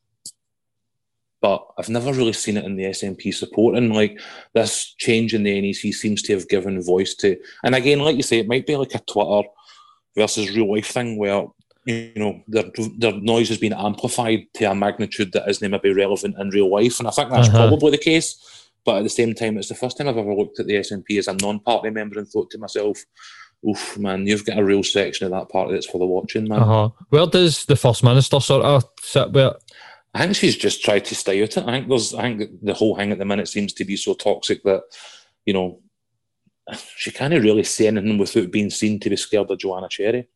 [1.41, 3.77] but I've never really seen it in the SNP support.
[3.77, 4.21] And like
[4.55, 8.23] this change in the NEC seems to have given voice to, and again, like you
[8.23, 9.49] say, it might be like a Twitter
[10.17, 11.47] versus real life thing where
[11.89, 12.65] you know their
[12.99, 16.99] their noise has been amplified to a magnitude that isn't maybe relevant in real life,
[16.99, 17.69] and I think that's uh-huh.
[17.69, 18.45] probably the case.
[18.85, 21.19] But at the same time, it's the first time I've ever looked at the SNP
[21.19, 23.05] as a non-party member and thought to myself,
[23.69, 26.61] "Oof, man, you've got a real section of that party that's for the watching, man."
[26.61, 26.91] Uh-huh.
[27.09, 29.33] Where does the first minister sort of sit?
[29.33, 29.55] Where
[30.15, 31.65] I think she's just tried to stay out it.
[31.67, 34.15] I think there's, I think the whole thing at the minute seems to be so
[34.15, 34.83] toxic that,
[35.45, 35.81] you know,
[36.97, 40.29] she can't really say anything without being seen to be scared of Joanna Cherry.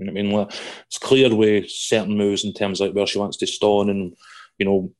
[0.00, 0.48] You know I mean?
[0.86, 4.16] It's clear with certain moves in terms of like where she wants to stone and,
[4.58, 4.92] you know,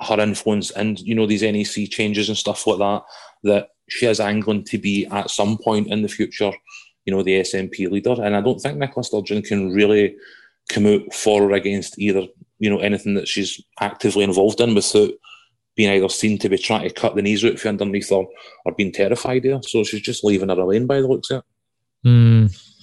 [0.00, 3.02] her influence and, you know, these NEC changes and stuff like that,
[3.44, 6.52] that she is angling to be at some point in the future,
[7.04, 8.16] you know, the SNP leader.
[8.22, 10.16] And I don't think Nicola Sturgeon can really
[10.68, 12.26] come out for or against either,
[12.58, 15.10] you know, anything that she's actively involved in without
[15.76, 18.24] being either seen to be trying to cut the knees out from underneath her
[18.64, 19.60] or being terrified there.
[19.62, 22.08] So she's just leaving her alone by the looks of it.
[22.08, 22.75] Mm.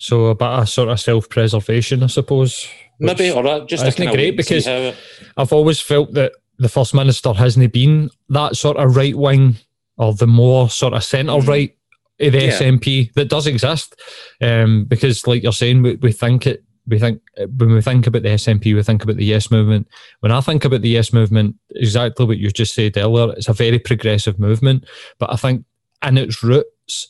[0.00, 2.66] So about a bit of sort of self preservation, I suppose.
[2.98, 4.96] Maybe, or that just isn't great because it...
[5.36, 9.56] I've always felt that the First Minister hasn't been that sort of right wing
[9.98, 11.76] or the more sort of centre right
[12.18, 12.26] mm.
[12.26, 12.58] of the yeah.
[12.58, 13.94] SNP that does exist.
[14.40, 18.22] Um, because, like you're saying, we, we think it we think when we think about
[18.22, 19.86] the SNP, we think about the Yes movement.
[20.20, 23.52] When I think about the Yes movement, exactly what you just said earlier, it's a
[23.52, 24.86] very progressive movement.
[25.18, 25.66] But I think
[26.02, 27.08] in its roots,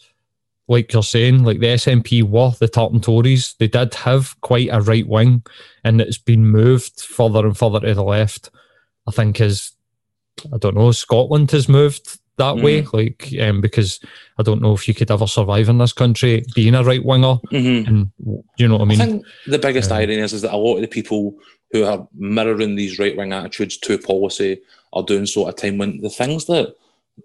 [0.70, 4.80] like you're saying, like the SNP were the Tartan Tories, they did have quite a
[4.80, 5.42] right wing,
[5.82, 8.50] and it's been moved further and further to the left.
[9.08, 9.72] I think as
[10.54, 12.62] I don't know, Scotland has moved that mm.
[12.62, 13.98] way, like um, because
[14.38, 17.38] I don't know if you could ever survive in this country being a right winger,
[17.50, 17.88] mm-hmm.
[17.88, 18.10] and
[18.56, 19.00] you know what I mean.
[19.00, 21.34] I think the biggest uh, irony is, is that a lot of the people
[21.72, 24.60] who are mirroring these right wing attitudes to policy
[24.92, 26.76] are doing so at a time when the things that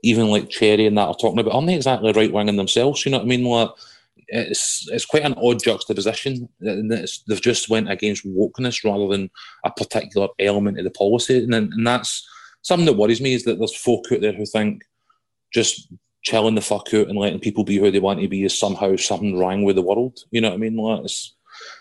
[0.03, 3.05] even like Cherry and that are talking about aren't they exactly right winging themselves.
[3.05, 3.43] You know what I mean?
[3.43, 3.69] Like,
[4.27, 6.49] it's it's quite an odd juxtaposition.
[6.59, 9.29] they've just went against wokeness rather than
[9.63, 12.27] a particular element of the policy, and, and that's
[12.61, 13.33] something that worries me.
[13.33, 14.83] Is that there's folk out there who think
[15.53, 15.87] just
[16.23, 18.95] chilling the fuck out and letting people be who they want to be is somehow
[18.95, 20.19] something wrong with the world.
[20.31, 20.75] You know what I mean?
[20.75, 21.35] Like it's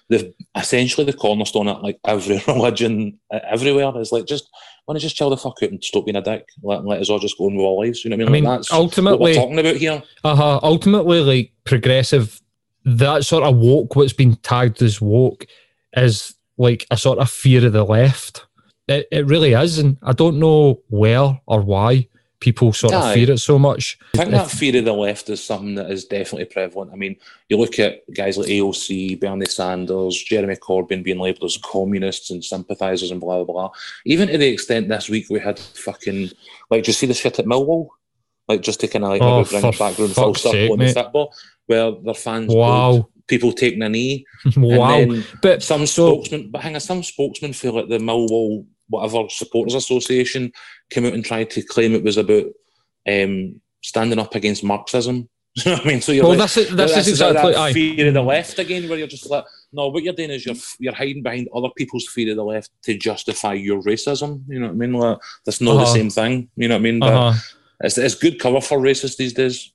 [0.09, 4.49] the essentially the cornerstone at like every religion everywhere is like just
[4.87, 6.47] want to just chill the fuck out and stop being a dick.
[6.63, 8.05] Let, let us all just go on with our lives.
[8.05, 8.33] You know what I mean?
[8.33, 10.03] I mean, like that's ultimately what we're talking about here.
[10.23, 10.61] Uh huh.
[10.63, 12.41] Ultimately, like progressive,
[12.85, 15.47] that sort of woke, what's been tagged as woke,
[15.97, 18.47] is like a sort of fear of the left.
[18.87, 22.09] It, it really is, and I don't know where or why
[22.41, 23.99] people sort of fear it so much.
[24.15, 26.93] I think that fear of the left is something that is definitely prevalent.
[26.93, 27.17] I mean,
[27.49, 32.45] you look at guys like AOC, Bernie Sanders, Jeremy Corbyn being labelled as communists and
[32.45, 33.71] sympathisers and blah, blah, blah.
[34.05, 36.31] Even to the extent this week we had fucking,
[36.71, 37.89] like, do you see the shit at Millwall?
[38.47, 41.35] Like, just to kind of like oh, bring background full stuff on the football,
[41.67, 43.09] where their fans wow.
[43.27, 44.27] people taking a knee.
[44.57, 45.07] wow.
[45.41, 49.75] but some so, spokesman, but hang on, some spokesman feel like the Millwall whatever supporters
[49.75, 50.53] association
[50.91, 52.45] came out and tried to claim it was about
[53.09, 55.29] um, standing up against Marxism.
[55.65, 56.01] you know what I mean?
[56.01, 58.89] So you're well, like, that's, it, that's, that's exactly that fear of the left again,
[58.89, 62.09] where you're just like, no, what you're doing is you're you're hiding behind other people's
[62.09, 64.43] fear of the left to justify your racism.
[64.49, 64.93] You know what I mean?
[64.95, 65.85] Like, that's not uh-huh.
[65.85, 66.49] the same thing.
[66.57, 66.99] You know what I mean?
[66.99, 67.39] But uh-huh.
[67.81, 69.73] it's, it's good cover for racists these days.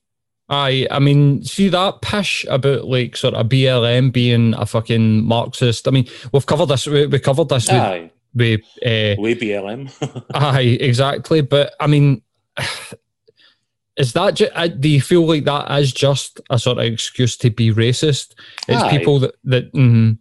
[0.50, 5.86] Aye, I mean, see that pish about like sort of BLM being a fucking Marxist.
[5.86, 6.86] I mean, we've covered this.
[6.88, 7.70] We, we covered this.
[7.70, 8.10] Aye.
[8.34, 10.24] With, uh, way BLM.
[10.34, 11.40] aye, exactly.
[11.40, 12.22] But I mean,
[13.96, 17.50] is that uh, do you feel like that is just a sort of excuse to
[17.50, 18.34] be racist?
[18.68, 18.90] It's aye.
[18.90, 19.72] people that that.
[19.72, 20.18] Mm,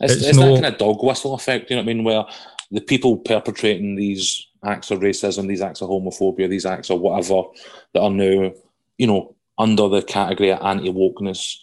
[0.00, 1.70] it's, it's, it's no, that kind of dog whistle effect.
[1.70, 2.04] You know what I mean?
[2.04, 2.24] Where
[2.70, 7.42] the people perpetrating these acts of racism, these acts of homophobia, these acts of whatever
[7.92, 8.52] that are now,
[8.98, 11.56] you know, under the category of anti wokeness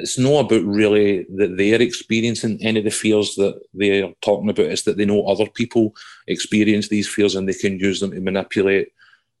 [0.00, 4.66] it's not about really that they're experiencing any of the fears that they're talking about.
[4.66, 5.94] It's that they know other people
[6.26, 8.88] experience these fears and they can use them to manipulate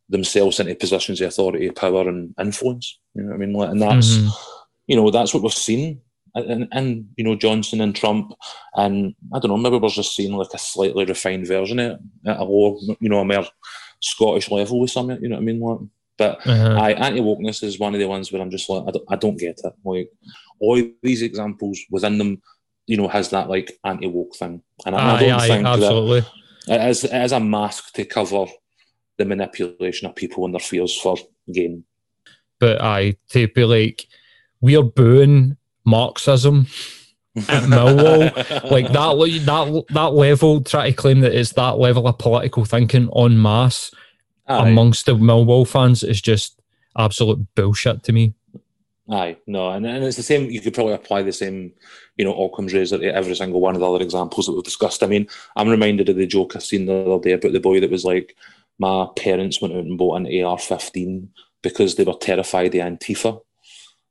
[0.08, 2.98] themselves into positions of authority, power, and influence.
[3.14, 3.62] You know what I mean?
[3.62, 4.28] And that's mm-hmm.
[4.86, 6.00] you know that's what we've seen.
[6.36, 8.32] And, and you know Johnson and Trump
[8.74, 12.00] and I don't know maybe we're just seeing like a slightly refined version of it
[12.26, 13.46] at a lower you know a more
[14.00, 15.78] Scottish level with something you know what I mean like
[16.16, 16.76] but uh-huh.
[16.78, 19.16] I, anti wokeness is one of the ones where I'm just like, I don't, I
[19.16, 19.74] don't get it.
[19.84, 20.10] Like
[20.60, 22.40] all these examples within them,
[22.86, 26.20] you know, has that like anti woke thing, and I, I don't aye, think absolutely.
[26.66, 28.46] that it is, it is a mask to cover
[29.18, 31.16] the manipulation of people and their fears for
[31.52, 31.84] gain.
[32.60, 34.06] But I to be like,
[34.60, 36.66] we are booing Marxism
[37.36, 40.62] at Millwall, like that, that that level.
[40.62, 43.90] Try to claim that it's that level of political thinking en masse
[44.46, 44.68] Aye.
[44.68, 46.60] amongst the Millwall fans is just
[46.96, 48.34] absolute bullshit to me.
[49.10, 50.50] Aye, no, and, and it's the same.
[50.50, 51.72] You could probably apply the same,
[52.16, 55.02] you know, Occam's razor to every single one of the other examples that we've discussed.
[55.02, 57.80] I mean, I'm reminded of the joke I seen the other day about the boy
[57.80, 58.34] that was like,
[58.78, 61.28] my parents went out and bought an AR-15
[61.62, 63.40] because they were terrified of Antifa.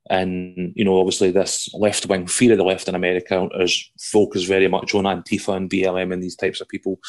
[0.10, 4.48] And, you know, obviously this left wing fear of the left in America is focused
[4.48, 7.00] very much on Antifa and BLM and these types of people.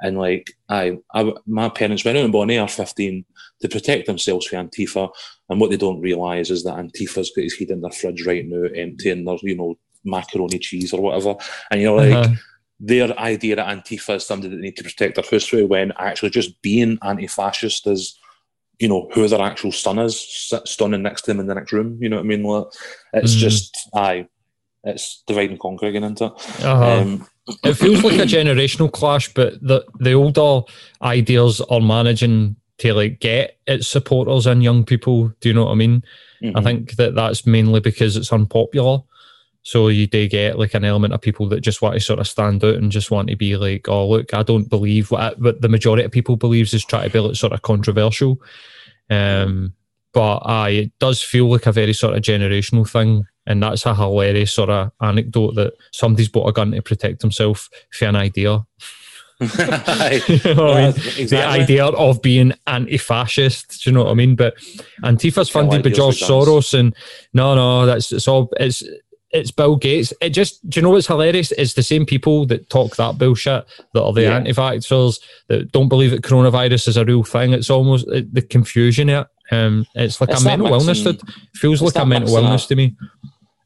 [0.00, 3.24] And like, I, I my parents went out and bought an AR 15
[3.62, 5.10] to protect themselves from Antifa.
[5.48, 8.46] And what they don't realise is that Antifa's got his head in their fridge right
[8.46, 11.34] now, emptying their, you know, macaroni cheese or whatever.
[11.70, 12.34] And you're like, uh-huh.
[12.78, 16.30] their idea that Antifa is somebody that they need to protect their history when actually
[16.30, 18.18] just being anti fascist is
[18.78, 21.98] you know who their actual son is standing next to them in the next room.
[22.00, 22.42] You know what I mean?
[22.42, 22.66] Like,
[23.12, 23.38] it's mm.
[23.38, 24.28] just aye,
[24.84, 26.64] it's divide and conquer again, isn't it?
[26.64, 27.00] Uh-huh.
[27.00, 27.26] Um,
[27.62, 30.66] it feels like a generational clash, but the the older
[31.02, 35.28] ideas are managing to like get its supporters and young people.
[35.40, 36.02] Do you know what I mean?
[36.42, 36.56] Mm-hmm.
[36.56, 39.00] I think that that's mainly because it's unpopular.
[39.64, 42.28] So you do get like an element of people that just want to sort of
[42.28, 45.30] stand out and just want to be like, oh look, I don't believe what, I,
[45.38, 48.40] what the majority of people believes is try to be like sort of controversial.
[49.08, 49.72] Um,
[50.12, 53.94] but uh, it does feel like a very sort of generational thing, and that's a
[53.94, 58.64] hilarious sort of anecdote that somebody's bought a gun to protect himself for an idea.
[59.40, 60.88] you know I mean?
[60.90, 61.24] exactly.
[61.26, 64.36] The idea of being anti-fascist, do you know what I mean?
[64.36, 64.54] But
[65.02, 66.94] Antifa's funded by George Soros, and
[67.32, 68.84] no, no, that's it's all it's
[69.34, 70.12] it's Bill Gates.
[70.20, 71.52] It just, do you know what's hilarious?
[71.52, 74.36] It's the same people that talk that bullshit that are the yeah.
[74.36, 77.52] anti-vaxxers that don't believe that coronavirus is a real thing.
[77.52, 79.26] It's almost the confusion it.
[79.50, 81.02] Um, it's like it's a mental mixing, illness.
[81.02, 82.96] That feels like a mental illness to me.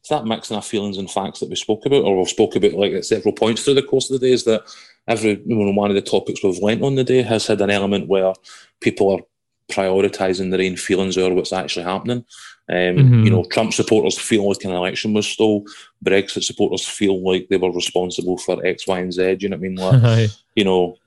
[0.01, 2.73] It's that mixing of feelings and facts that we spoke about, or we've spoke about
[2.73, 4.33] like at several points through the course of the day.
[4.33, 4.63] Is that
[5.07, 8.33] every one of the topics we've went on the day has had an element where
[8.81, 9.21] people are
[9.71, 12.25] prioritising their own feelings over what's actually happening.
[12.71, 13.25] Um, mm-hmm.
[13.25, 15.65] You know, Trump supporters feel like an election was stole.
[16.05, 19.39] Brexit supporters feel like they were responsible for X, Y, and Z.
[19.41, 19.77] You know what I mean?
[19.77, 20.99] Like, you know,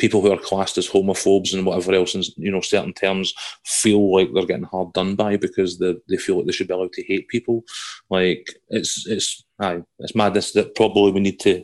[0.00, 3.34] people who are classed as homophobes and whatever else in you know certain terms
[3.64, 6.74] feel like they're getting hard done by because they, they feel like they should be
[6.74, 7.62] allowed to hate people.
[8.08, 11.62] Like it's it's aye, it's madness that probably we need to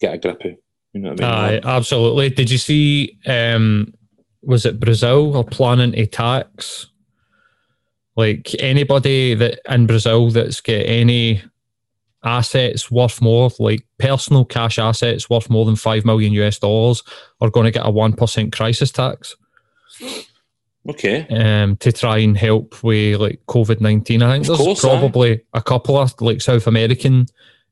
[0.00, 0.52] get a grip of.
[0.92, 1.64] You know what I mean?
[1.64, 2.30] Aye, absolutely.
[2.30, 3.18] Did you see?
[3.26, 3.94] Um,
[4.42, 6.86] was it Brazil are planning a tax
[8.18, 11.40] like anybody that in Brazil that's got any
[12.24, 17.04] assets worth more, like personal cash assets worth more than five million US dollars,
[17.40, 19.36] are going to get a one percent crisis tax.
[20.88, 21.28] Okay.
[21.28, 24.20] Um, to try and help with like COVID nineteen.
[24.24, 25.42] I think there's course, probably aye.
[25.54, 27.26] a couple of like South American.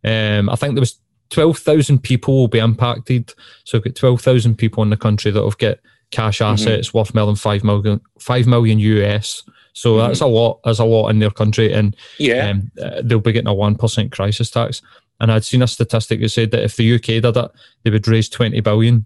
[0.04, 3.34] Um, I think there was twelve thousand people will be impacted.
[3.64, 5.78] So we've got twelve thousand people in the country that have got
[6.12, 6.52] cash mm-hmm.
[6.52, 6.98] assets mm-hmm.
[6.98, 9.42] worth more than five million five million US
[9.76, 10.08] so mm-hmm.
[10.08, 10.60] that's a lot.
[10.64, 13.76] That's a lot in their country, and yeah, um, uh, they'll be getting a one
[13.76, 14.80] percent crisis tax.
[15.20, 17.50] And I'd seen a statistic that said that if the UK did it,
[17.82, 19.04] they would raise twenty billion,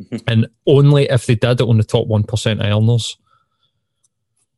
[0.00, 0.18] mm-hmm.
[0.28, 3.16] and only if they did it on the top one percent earners.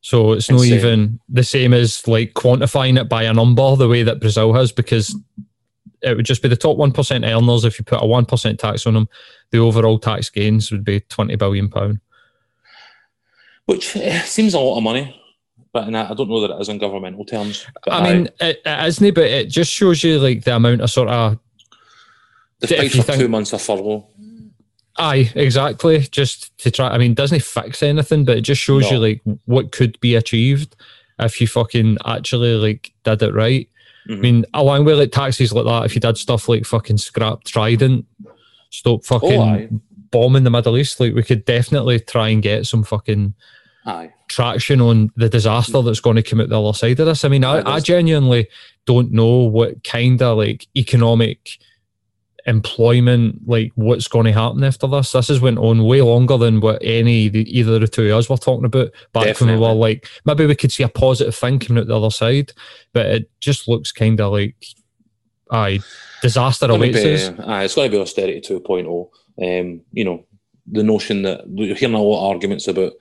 [0.02, 4.02] So it's not even the same as like quantifying it by a number the way
[4.02, 5.18] that Brazil has, because
[6.02, 7.64] it would just be the top one percent earners.
[7.64, 9.08] If you put a one percent tax on them,
[9.52, 12.00] the overall tax gains would be twenty billion pound.
[13.64, 15.22] Which eh, seems a lot of money
[15.76, 17.66] but I don't know that it is in governmental terms.
[17.86, 20.90] I mean, I, it, it isn't, but it just shows you like the amount of
[20.90, 21.38] sort of.
[22.60, 24.06] Despite for think, two months of furlough.
[24.96, 25.98] Aye, exactly.
[25.98, 26.88] Just to try.
[26.88, 28.92] I mean, doesn't fix anything, but it just shows no.
[28.92, 30.74] you like what could be achieved
[31.18, 33.68] if you fucking actually like did it right.
[34.08, 34.18] Mm-hmm.
[34.18, 37.44] I mean, along with like taxes like that, if you did stuff like fucking scrap
[37.44, 38.06] Trident,
[38.70, 39.68] stop fucking oh,
[40.10, 43.34] bombing the Middle East, like we could definitely try and get some fucking
[43.86, 44.12] Aye.
[44.28, 47.24] traction on the disaster that's going to come out the other side of this.
[47.24, 48.48] I mean, I, I genuinely
[48.84, 51.58] don't know what kind of like economic
[52.46, 55.12] employment, like what's going to happen after this.
[55.12, 58.28] This has went on way longer than what any either of the two of us
[58.28, 59.46] were talking about back Definitely.
[59.46, 62.10] when we were like maybe we could see a positive thing coming out the other
[62.10, 62.52] side,
[62.92, 64.56] but it just looks kind of like
[65.50, 65.78] aye
[66.22, 67.38] disaster awaits us.
[67.46, 69.08] aye, it's going to be austerity 2.0.
[69.42, 70.24] Um, you know,
[70.70, 72.92] the notion that you're hearing a lot of arguments about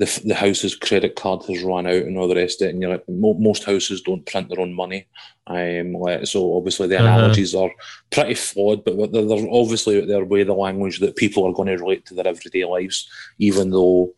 [0.00, 2.82] the, the house's credit card has run out and all the rest of it, and
[2.82, 5.06] you're like, mo- most houses don't print their own money.
[5.46, 5.94] Um,
[6.24, 7.06] so obviously the Uh-huh.
[7.06, 7.70] analogies are
[8.10, 11.76] pretty flawed, but they're, they're obviously their way the language that people are going to
[11.76, 14.12] relate to their everyday lives, even though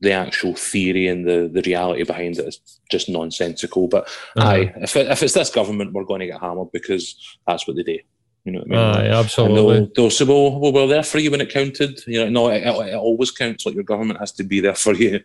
[0.00, 2.60] the actual theory and the, the reality behind it is
[2.90, 3.88] just nonsensical.
[3.88, 4.04] But
[4.36, 4.50] Uh-huh.
[4.50, 7.16] aye, if, it, if it's this government, we're going to get hammered because
[7.46, 7.98] that's what they do.
[8.44, 9.06] You know what I mean?
[9.06, 9.78] Aye, absolutely.
[9.78, 12.00] they'll, they'll say, well, well, we're there for you when it counted.
[12.06, 13.64] You know, no, it, it, it always counts.
[13.64, 15.20] Like your government has to be there for you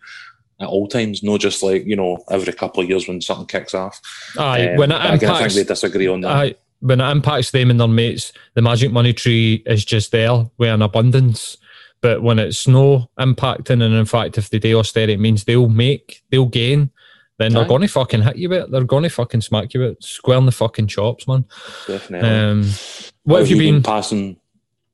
[0.60, 3.74] at all times, not just like, you know, every couple of years when something kicks
[3.74, 4.00] off.
[4.38, 6.36] Aye, Um, when it again, I think impacts they disagree on that.
[6.36, 10.46] Aye, when it impacts them and their mates, the magic money tree is just there
[10.56, 11.58] with an abundance.
[12.00, 15.68] But when it's no impacting, and in fact, if they do austerity, it means they'll
[15.68, 16.90] make, they'll gain,
[17.40, 18.70] then they're going to fucking hit you with it.
[18.70, 21.46] They're going to fucking smack you with it, square in the fucking chops, man.
[21.86, 22.28] Definitely.
[22.28, 22.70] Um,
[23.24, 23.82] what have you been?
[23.82, 24.36] passing?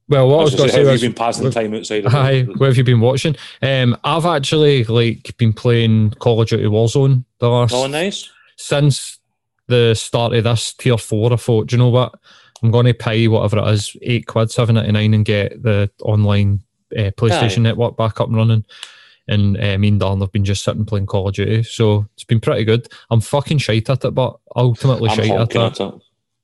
[0.08, 2.06] Well, what I was was going to say have was, you been passing time outside?
[2.06, 3.34] Of Hi, what have you been watching?
[3.60, 8.30] Um, I've actually like been playing Call of Duty Warzone the last Oh, nice.
[8.56, 9.18] since
[9.66, 11.32] the start of this tier four.
[11.32, 12.14] I thought, do you know what?
[12.62, 15.90] I'm going to pay whatever it is, eight quid, seven ninety nine, and get the
[16.02, 16.62] online
[16.96, 17.62] uh, PlayStation Aye.
[17.62, 18.64] network back up and running.
[19.28, 22.24] And uh, me and Dan have been just sitting playing Call of Duty, so it's
[22.24, 22.86] been pretty good.
[23.10, 25.56] I'm fucking shite at it, but ultimately I'm shite at it.
[25.56, 25.94] at it.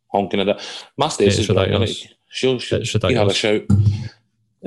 [0.09, 0.61] Honking at it.
[0.97, 1.73] My Stacey's brilliant.
[1.73, 2.03] ridiculous.
[2.03, 3.63] Like, she'll, she'll, It's you have a shout.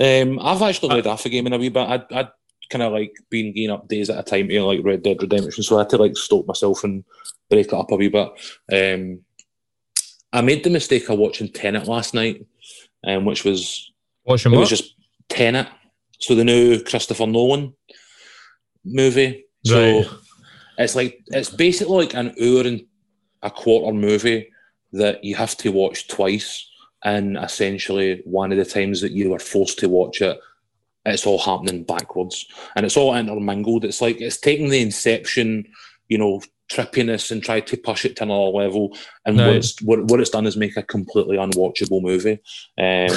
[0.02, 1.88] Um, I've actually played half a game in a wee bit.
[1.88, 2.30] I'd, I'd
[2.70, 5.64] kind of like been getting up days at a time to like Red Dead Redemption,
[5.64, 7.04] so I had to like stop myself and
[7.50, 8.30] break it up a wee bit.
[8.72, 9.20] Um,
[10.34, 12.46] I made the mistake of watching Tenet last night,
[13.06, 13.92] um, which was
[14.26, 14.62] Watching it what?
[14.62, 14.96] was just
[15.30, 15.68] Tenet.
[16.20, 17.74] So the new Christopher Nolan
[18.86, 19.46] movie.
[19.66, 20.08] So Right.
[20.78, 22.82] it's like it's basically like an hour and
[23.42, 24.50] a quarter movie
[24.94, 26.70] that you have to watch twice.
[27.04, 30.40] And essentially, one of the times that you are forced to watch it,
[31.06, 33.86] it's all happening backwards, and it's all intermingled.
[33.86, 35.68] It's like it's taking the Inception,
[36.08, 38.98] you know, trippiness and tried to push it to another level.
[39.24, 42.40] And what, it's, what, what it's done is make a completely unwatchable movie.
[42.80, 43.10] Um,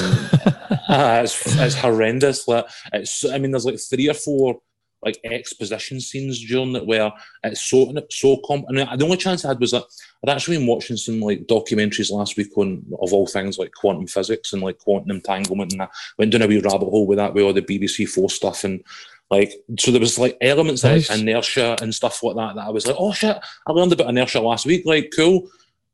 [0.91, 2.47] Ah, it's, it's horrendous.
[2.47, 4.61] Like it's, I mean, there's like three or four
[5.03, 7.13] like exposition scenes during it where
[7.45, 8.65] it's so so comp.
[8.69, 9.85] And the only chance I had was that
[10.23, 14.07] I'd actually been watching some like documentaries last week on of all things like quantum
[14.07, 15.89] physics and like quantum entanglement, and I
[16.19, 18.83] went down a wee rabbit hole with that with all the BBC Four stuff and.
[19.31, 21.11] Like so, there was like elements Nice.
[21.11, 23.37] like inertia and stuff like that that I was like, oh shit,
[23.67, 25.51] I learned about inertia last week, like cool.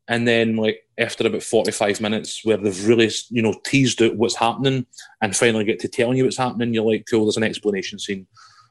[0.07, 4.37] And then, like after about forty-five minutes, where they've really, you know, teased out what's
[4.37, 4.85] happening,
[5.21, 7.25] and finally get to telling you what's happening, you're like, cool.
[7.25, 8.25] There's an explanation scene,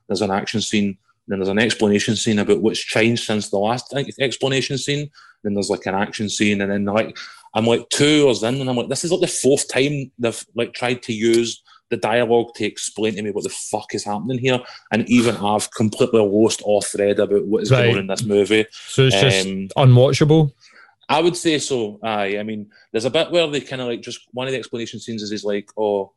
[0.08, 0.98] there's an action scene,
[1.28, 5.10] then there's an explanation scene about what's changed since the last explanation scene.
[5.42, 7.16] Then there's like an action scene, and then like
[7.54, 10.44] I'm like two hours in, and I'm like, this is like the fourth time they've
[10.54, 14.38] like tried to use the dialogue to explain to me what the fuck is happening
[14.38, 18.24] here, and even I've completely lost all thread about what is going on in this
[18.24, 18.66] movie.
[18.72, 20.52] so it's just Um, unwatchable.
[21.08, 22.00] I would say so.
[22.02, 24.58] Aye, I mean, there's a bit where they kind of like just one of the
[24.58, 26.12] explanation scenes is, is like, oh,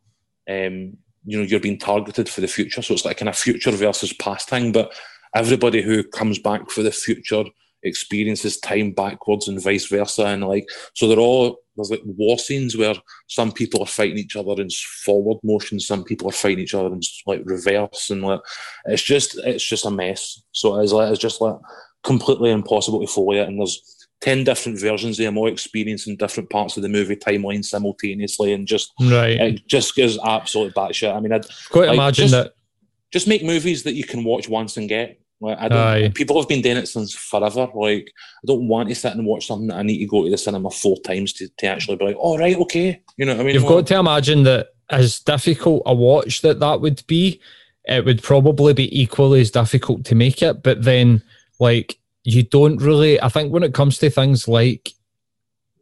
[0.49, 0.97] um,
[1.27, 4.13] you know, you're being targeted for the future, so it's like kind of future versus
[4.13, 4.71] past thing.
[4.71, 4.93] But
[5.35, 7.43] everybody who comes back for the future
[7.83, 12.77] experiences time backwards and vice versa, and like so they're all there's like war scenes
[12.77, 12.95] where
[13.27, 14.69] some people are fighting each other in
[15.03, 18.39] forward motion, some people are fighting each other in like reverse, and like
[18.85, 20.41] it's just it's just a mess.
[20.53, 21.57] So it's like it's just like
[22.03, 26.49] completely impossible to follow it, and there's 10 different versions of them all experiencing different
[26.49, 29.39] parts of the movie timeline simultaneously and just Right.
[29.39, 31.15] it just gives absolute batshit.
[31.15, 32.53] I mean, I'd Quite like, imagine just- that.
[33.11, 35.19] just make movies that you can watch once and get.
[35.39, 36.11] Like I don't, Aye.
[36.15, 37.67] people have been doing it since forever.
[37.75, 38.07] Like
[38.43, 40.37] I don't want to sit and watch something that I need to go to the
[40.37, 43.43] cinema four times to, to actually be like, all right, okay, you know what I
[43.43, 43.53] mean?
[43.53, 47.39] You've Like, got to imagine that as difficult a watch that that would be,
[47.85, 50.63] it would probably be equally as difficult to make it.
[50.63, 51.21] But then,
[51.59, 51.99] like,
[52.29, 54.91] you don't really, I think when it comes to things like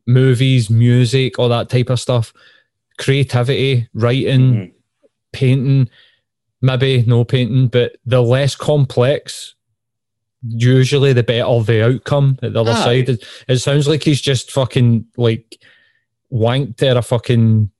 [0.06, 2.32] movies, music, all that type of stuff,
[3.00, 4.72] creativity, writing, Mhm.
[5.34, 5.89] painting,
[6.62, 9.56] maybe no painting, but the less complex,
[10.48, 12.84] usually the better the outcome at the other Aye.
[12.84, 13.10] side.
[13.10, 15.58] It, it sounds like he's just fucking like
[16.32, 17.72] wanked at a fucking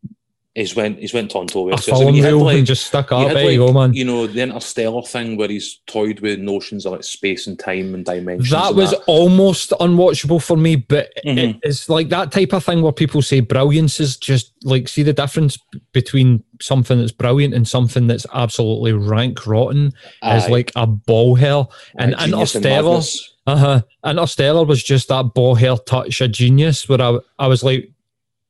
[0.56, 1.00] He's went.
[1.00, 1.36] He's went.
[1.36, 1.48] A
[1.78, 3.28] film reel and just stuck up.
[3.34, 3.94] There you go, man.
[3.94, 7.94] You know the interstellar thing where he's toyed with notions of like space and time
[7.94, 8.52] and dimensions.
[8.52, 9.02] That and was that.
[9.06, 11.60] almost unwatchable for me, but Mhm.
[11.64, 15.12] it's like that type of thing where people say brilliance is just like see the
[15.12, 15.58] difference
[15.92, 20.48] between something that's brilliant and something that's absolutely rank rotten is Aye.
[20.48, 21.70] like a ball hell.
[22.00, 23.02] And Aye, Interstellar,
[23.46, 23.82] uh huh.
[24.06, 27.92] Interstellar was just that ball hell touch of genius where I, I was like,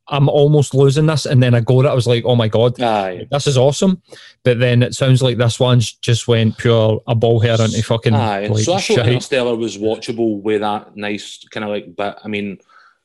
[0.08, 1.90] I'm almost losing this, and then I got it.
[1.90, 3.28] I was like, oh my god, Aye.
[3.32, 4.02] this is awesome.
[4.44, 8.14] But then it sounds like this one's just went pure a ball hair into fucking
[8.14, 8.48] Aye.
[8.48, 9.08] like so I thought.
[9.08, 11.96] Interstellar was watchable with that nice kind of like.
[11.96, 12.60] But I mean,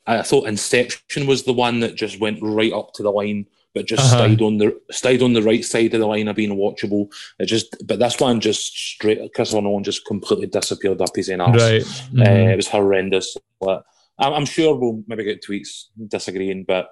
[0.06, 3.86] I thought Inception was the one that just went right up to the line, but
[3.86, 4.24] just Uh-huh.
[4.26, 7.08] stayed on the stayed on the right side of the line of being watchable.
[7.38, 9.32] It just, but this one just straight.
[9.32, 11.38] Christopher Nolan just completely disappeared up his arse.
[11.62, 11.82] Right.
[11.82, 12.52] Uh, Mhm.
[12.52, 13.36] it was horrendous.
[13.58, 13.84] But
[14.20, 16.90] I'm, I'm sure we'll maybe get tweets disagreeing, but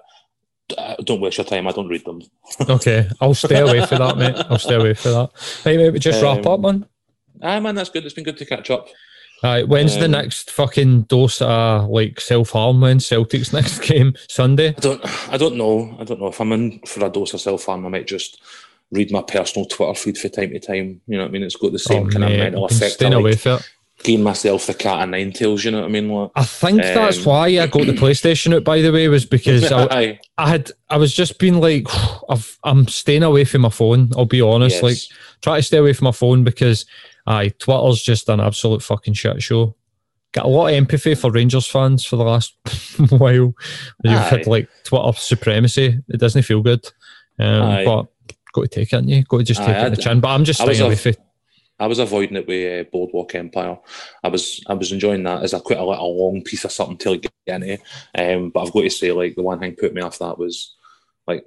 [0.77, 1.67] uh, don't waste your time.
[1.67, 2.21] I don't read them.
[2.69, 4.35] Okay, I'll stay away for that, mate.
[4.49, 5.29] I'll stay away for that.
[5.63, 6.85] Hey, mate, we just wrap Um, up, man.
[7.41, 8.03] Ah, man, that's good.
[8.05, 8.87] It's been good to catch up.
[9.41, 12.81] All right, when's the um, next fucking dose of like self harm?
[12.81, 14.69] When Celtic's next game Sunday?
[14.69, 15.29] I don't.
[15.33, 15.95] I don't know.
[15.97, 17.85] I don't know if I'm in for a dose of self harm.
[17.85, 18.41] I might just
[18.91, 20.99] read my personal Twitter feed from time to time.
[21.07, 21.43] You know what I mean?
[21.43, 22.95] It's got the same Oh, kind of mental effect.
[22.95, 23.69] Staying of away like for it.
[24.03, 25.63] Giving myself the cat of nine tails.
[25.63, 26.09] You know what I mean?
[26.09, 28.63] Like, I think that's um, why I got the PlayStation out.
[28.63, 30.19] By the way, was because I, Aye.
[30.37, 31.87] I had I was just being like,
[32.29, 34.11] I've, I'm staying away from my phone.
[34.17, 34.83] I'll be honest, Yes.
[34.83, 34.97] like
[35.41, 36.85] try to stay away from my phone because
[37.27, 39.75] aye, Twitter's just an absolute fucking shit show.
[40.31, 42.55] Got a lot of empathy for Rangers fans for the last
[43.09, 43.55] while.
[44.03, 45.99] You've had like Twitter supremacy.
[46.07, 46.85] It doesn't feel good.
[47.39, 48.07] Um, but
[48.53, 49.23] got to take it, you?
[49.23, 50.19] Got to just Aye, take it in the chin.
[50.19, 51.13] But I'm just staying away from
[51.79, 53.77] I was avoiding it with uh, Boardwalk Empire.
[54.23, 56.71] I was I was enjoying that as I quite a, like, a long piece of
[56.71, 57.77] something to get into.
[58.17, 60.75] Um, but I've got to say, like the one thing put me off that was
[61.27, 61.45] like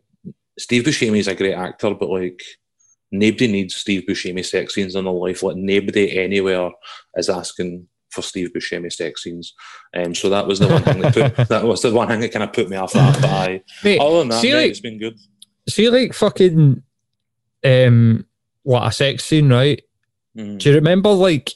[0.58, 2.42] Steve Buscemi is a great actor, but like
[3.10, 5.42] nobody needs Steve Buscemi sex scenes in their life.
[5.42, 6.70] Like nobody anywhere
[7.16, 9.54] is asking for Steve Buscemi sex scenes.
[9.94, 12.32] Um, so that was the one thing that put that was the one thing that
[12.32, 13.20] kind of put me off that.
[13.20, 15.18] But I, Mate, other than that, see, mate, like- it's been good.
[15.68, 16.82] see like fucking
[17.64, 18.26] um
[18.62, 19.82] what a sex scene, right?
[20.36, 20.58] Mm.
[20.58, 21.50] Do you remember like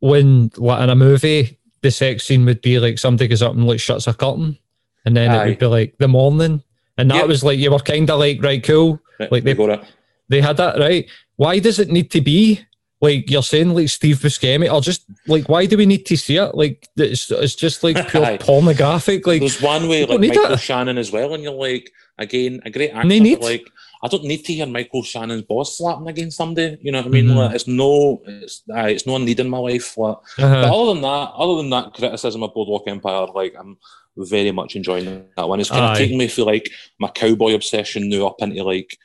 [0.00, 3.66] when like in a movie the sex scene would be like somebody goes up and
[3.66, 4.56] like shuts a curtain
[5.04, 6.62] and then it would be like the morning
[6.98, 7.28] and that Yep.
[7.28, 9.84] was like you were kind of like right cool Right, like they- got it.
[10.28, 12.60] they had that right why does it need to be
[13.02, 16.36] like you're saying like Steve Buscemi or just like why do we need to see
[16.36, 20.60] it like it's, it's just like pure pornographic like There's one way like Michael it.
[20.60, 23.08] Shannon as well, and you're like, again, a great actor.
[23.08, 23.70] They need- like,
[24.02, 26.78] I don't need to hear Michael Shannon's boss slapping against somebody.
[26.80, 27.26] You know what I mean?
[27.26, 27.36] Mhm.
[27.36, 29.96] Like, it's no, it's, uh, it's no need in my life.
[29.98, 30.74] Like, but uh-huh.
[30.74, 33.76] other than that, other than that criticism of Boardwalk Empire, like I'm
[34.16, 35.60] very much enjoying that one.
[35.60, 35.92] It's kind Aye.
[35.92, 38.96] of taking me through like my cowboy obsession now up into like,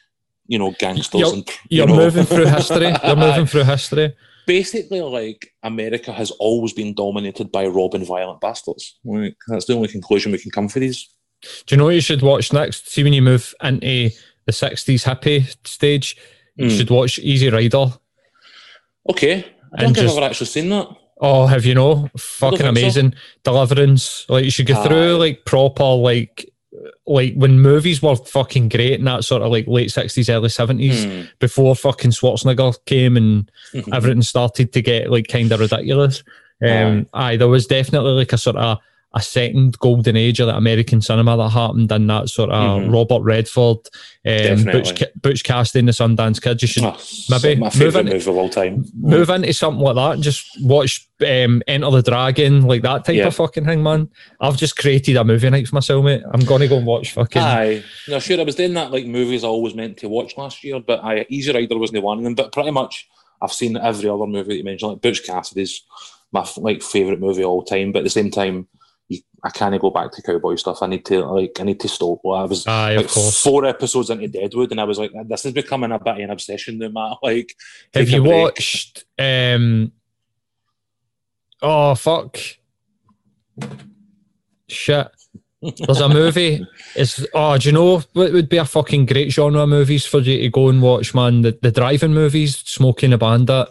[0.47, 1.95] you know, gangsters You're- and you you're know.
[1.97, 4.15] moving through history you're moving through history
[4.47, 8.99] Basically, like America has always been dominated by robbing violent bastards.
[9.03, 11.09] Like, that's the only conclusion we can come for these.
[11.65, 14.11] do you know what you should watch next see when you move into
[14.45, 16.15] the 60s hippie stage
[16.55, 16.77] you Mm.
[16.77, 17.87] should watch Easy Rider
[19.09, 19.45] Okay,
[19.77, 20.87] I don't think I've ever actually seen that.
[21.21, 22.09] Oh, have you know?
[22.17, 22.69] Fucking think so.
[22.69, 23.13] amazing.
[23.43, 24.25] Deliverance.
[24.29, 26.49] Like you should go through like proper like
[27.07, 31.05] like when movies were fucking great in that sort of like late sixties, early seventies,
[31.05, 31.21] Hmm.
[31.39, 33.49] before fucking Schwarzenegger came and
[33.93, 36.23] everything started to get like kind of ridiculous.
[36.65, 38.79] Um, aye, there was definitely like a sort of
[39.17, 42.91] a second golden age of like American cinema that happened in that sort of Mhm.
[42.93, 43.77] Robert Redford,
[44.27, 44.63] um.
[44.65, 46.61] Butch, Butch Cassidy, the Sundance Kid.
[46.61, 46.97] You should Oh,
[47.29, 48.83] maybe my move favourite in- movie of all time.
[48.99, 53.15] move into something like that and just watch um, Enter the Dragon, like that type
[53.15, 53.27] Yeah.
[53.27, 54.09] of fucking thing, man.
[54.41, 56.21] I've just created a movie night for myself, mate.
[56.33, 57.41] I'm gonna go and watch fucking.
[57.41, 58.37] Aye, no, sure.
[58.37, 61.25] I was doing that like movies I always meant to watch last year, but I
[61.29, 62.35] Easy Rider wasn't one of them.
[62.35, 63.07] But pretty much,
[63.41, 64.91] I've seen every other movie that you mentioned.
[64.91, 65.83] Like Butch Cassidy's
[66.33, 67.93] my like favorite movie of all time.
[67.93, 68.67] But at the same time,
[69.45, 70.81] I can't go back to cowboy stuff.
[70.81, 72.19] I need to like I need to stop.
[72.23, 75.53] Well, I was Aye, like four episodes into Deadwood, and I was like, this is
[75.53, 76.79] becoming a bit of an obsession.
[76.79, 77.55] No matter like,
[77.93, 79.05] Have you watched?
[79.19, 79.91] um
[81.61, 82.37] Oh fuck!
[84.67, 85.07] Shit.
[85.61, 86.65] There's a movie.
[86.95, 90.19] It's oh, do you know what would be a fucking great genre of movies for
[90.19, 91.41] you to go and watch, man?
[91.41, 93.67] The the driving movies, Smoking a Bandit.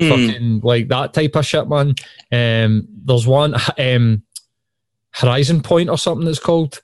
[0.00, 0.08] Mm.
[0.10, 1.94] fucking like that type of shit, man.
[2.30, 4.22] Um, there's one um,
[5.16, 6.80] Horizon Point or something that's called.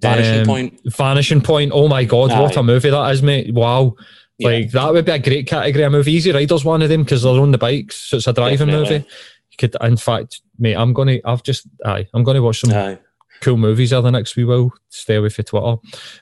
[0.00, 0.80] Vanishing um, Point.
[0.86, 1.72] Vanishing Point.
[1.72, 2.40] Oh my God, Aye.
[2.40, 3.54] what a movie that is, mate.
[3.54, 3.94] Wow.
[4.38, 4.48] Yeah.
[4.48, 6.12] Like, that would be a great category of movie.
[6.12, 8.98] Easy Rider's one of them because they're on the bikes, so it's a driving Definitely.
[8.98, 9.08] movie.
[9.50, 12.60] You could, in fact, mate, I'm going to, I've just, aye, I'm going to watch
[12.60, 12.98] some aye.
[13.40, 15.76] cool movies over the next we will Stay away for Twitter.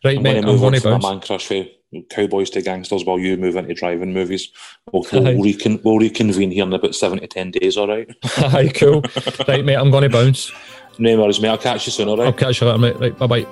[0.04, 1.02] Right, I'm mate, I'm going to bounce.
[1.02, 1.64] My man crush for
[2.10, 4.50] Cowboys to Gangsters while you move into driving movies.
[4.92, 8.08] We'll, we'll, recon, we'll reconvene here in about seven to ten days, all right?
[8.38, 9.02] aye, cool.
[9.48, 10.52] right, mate, I'm going to bounce.
[11.00, 11.48] No worries, mate.
[11.48, 12.26] I'll catch you soon, all right?
[12.26, 13.00] I'll catch you later, mate.
[13.00, 13.46] Right, bye bye.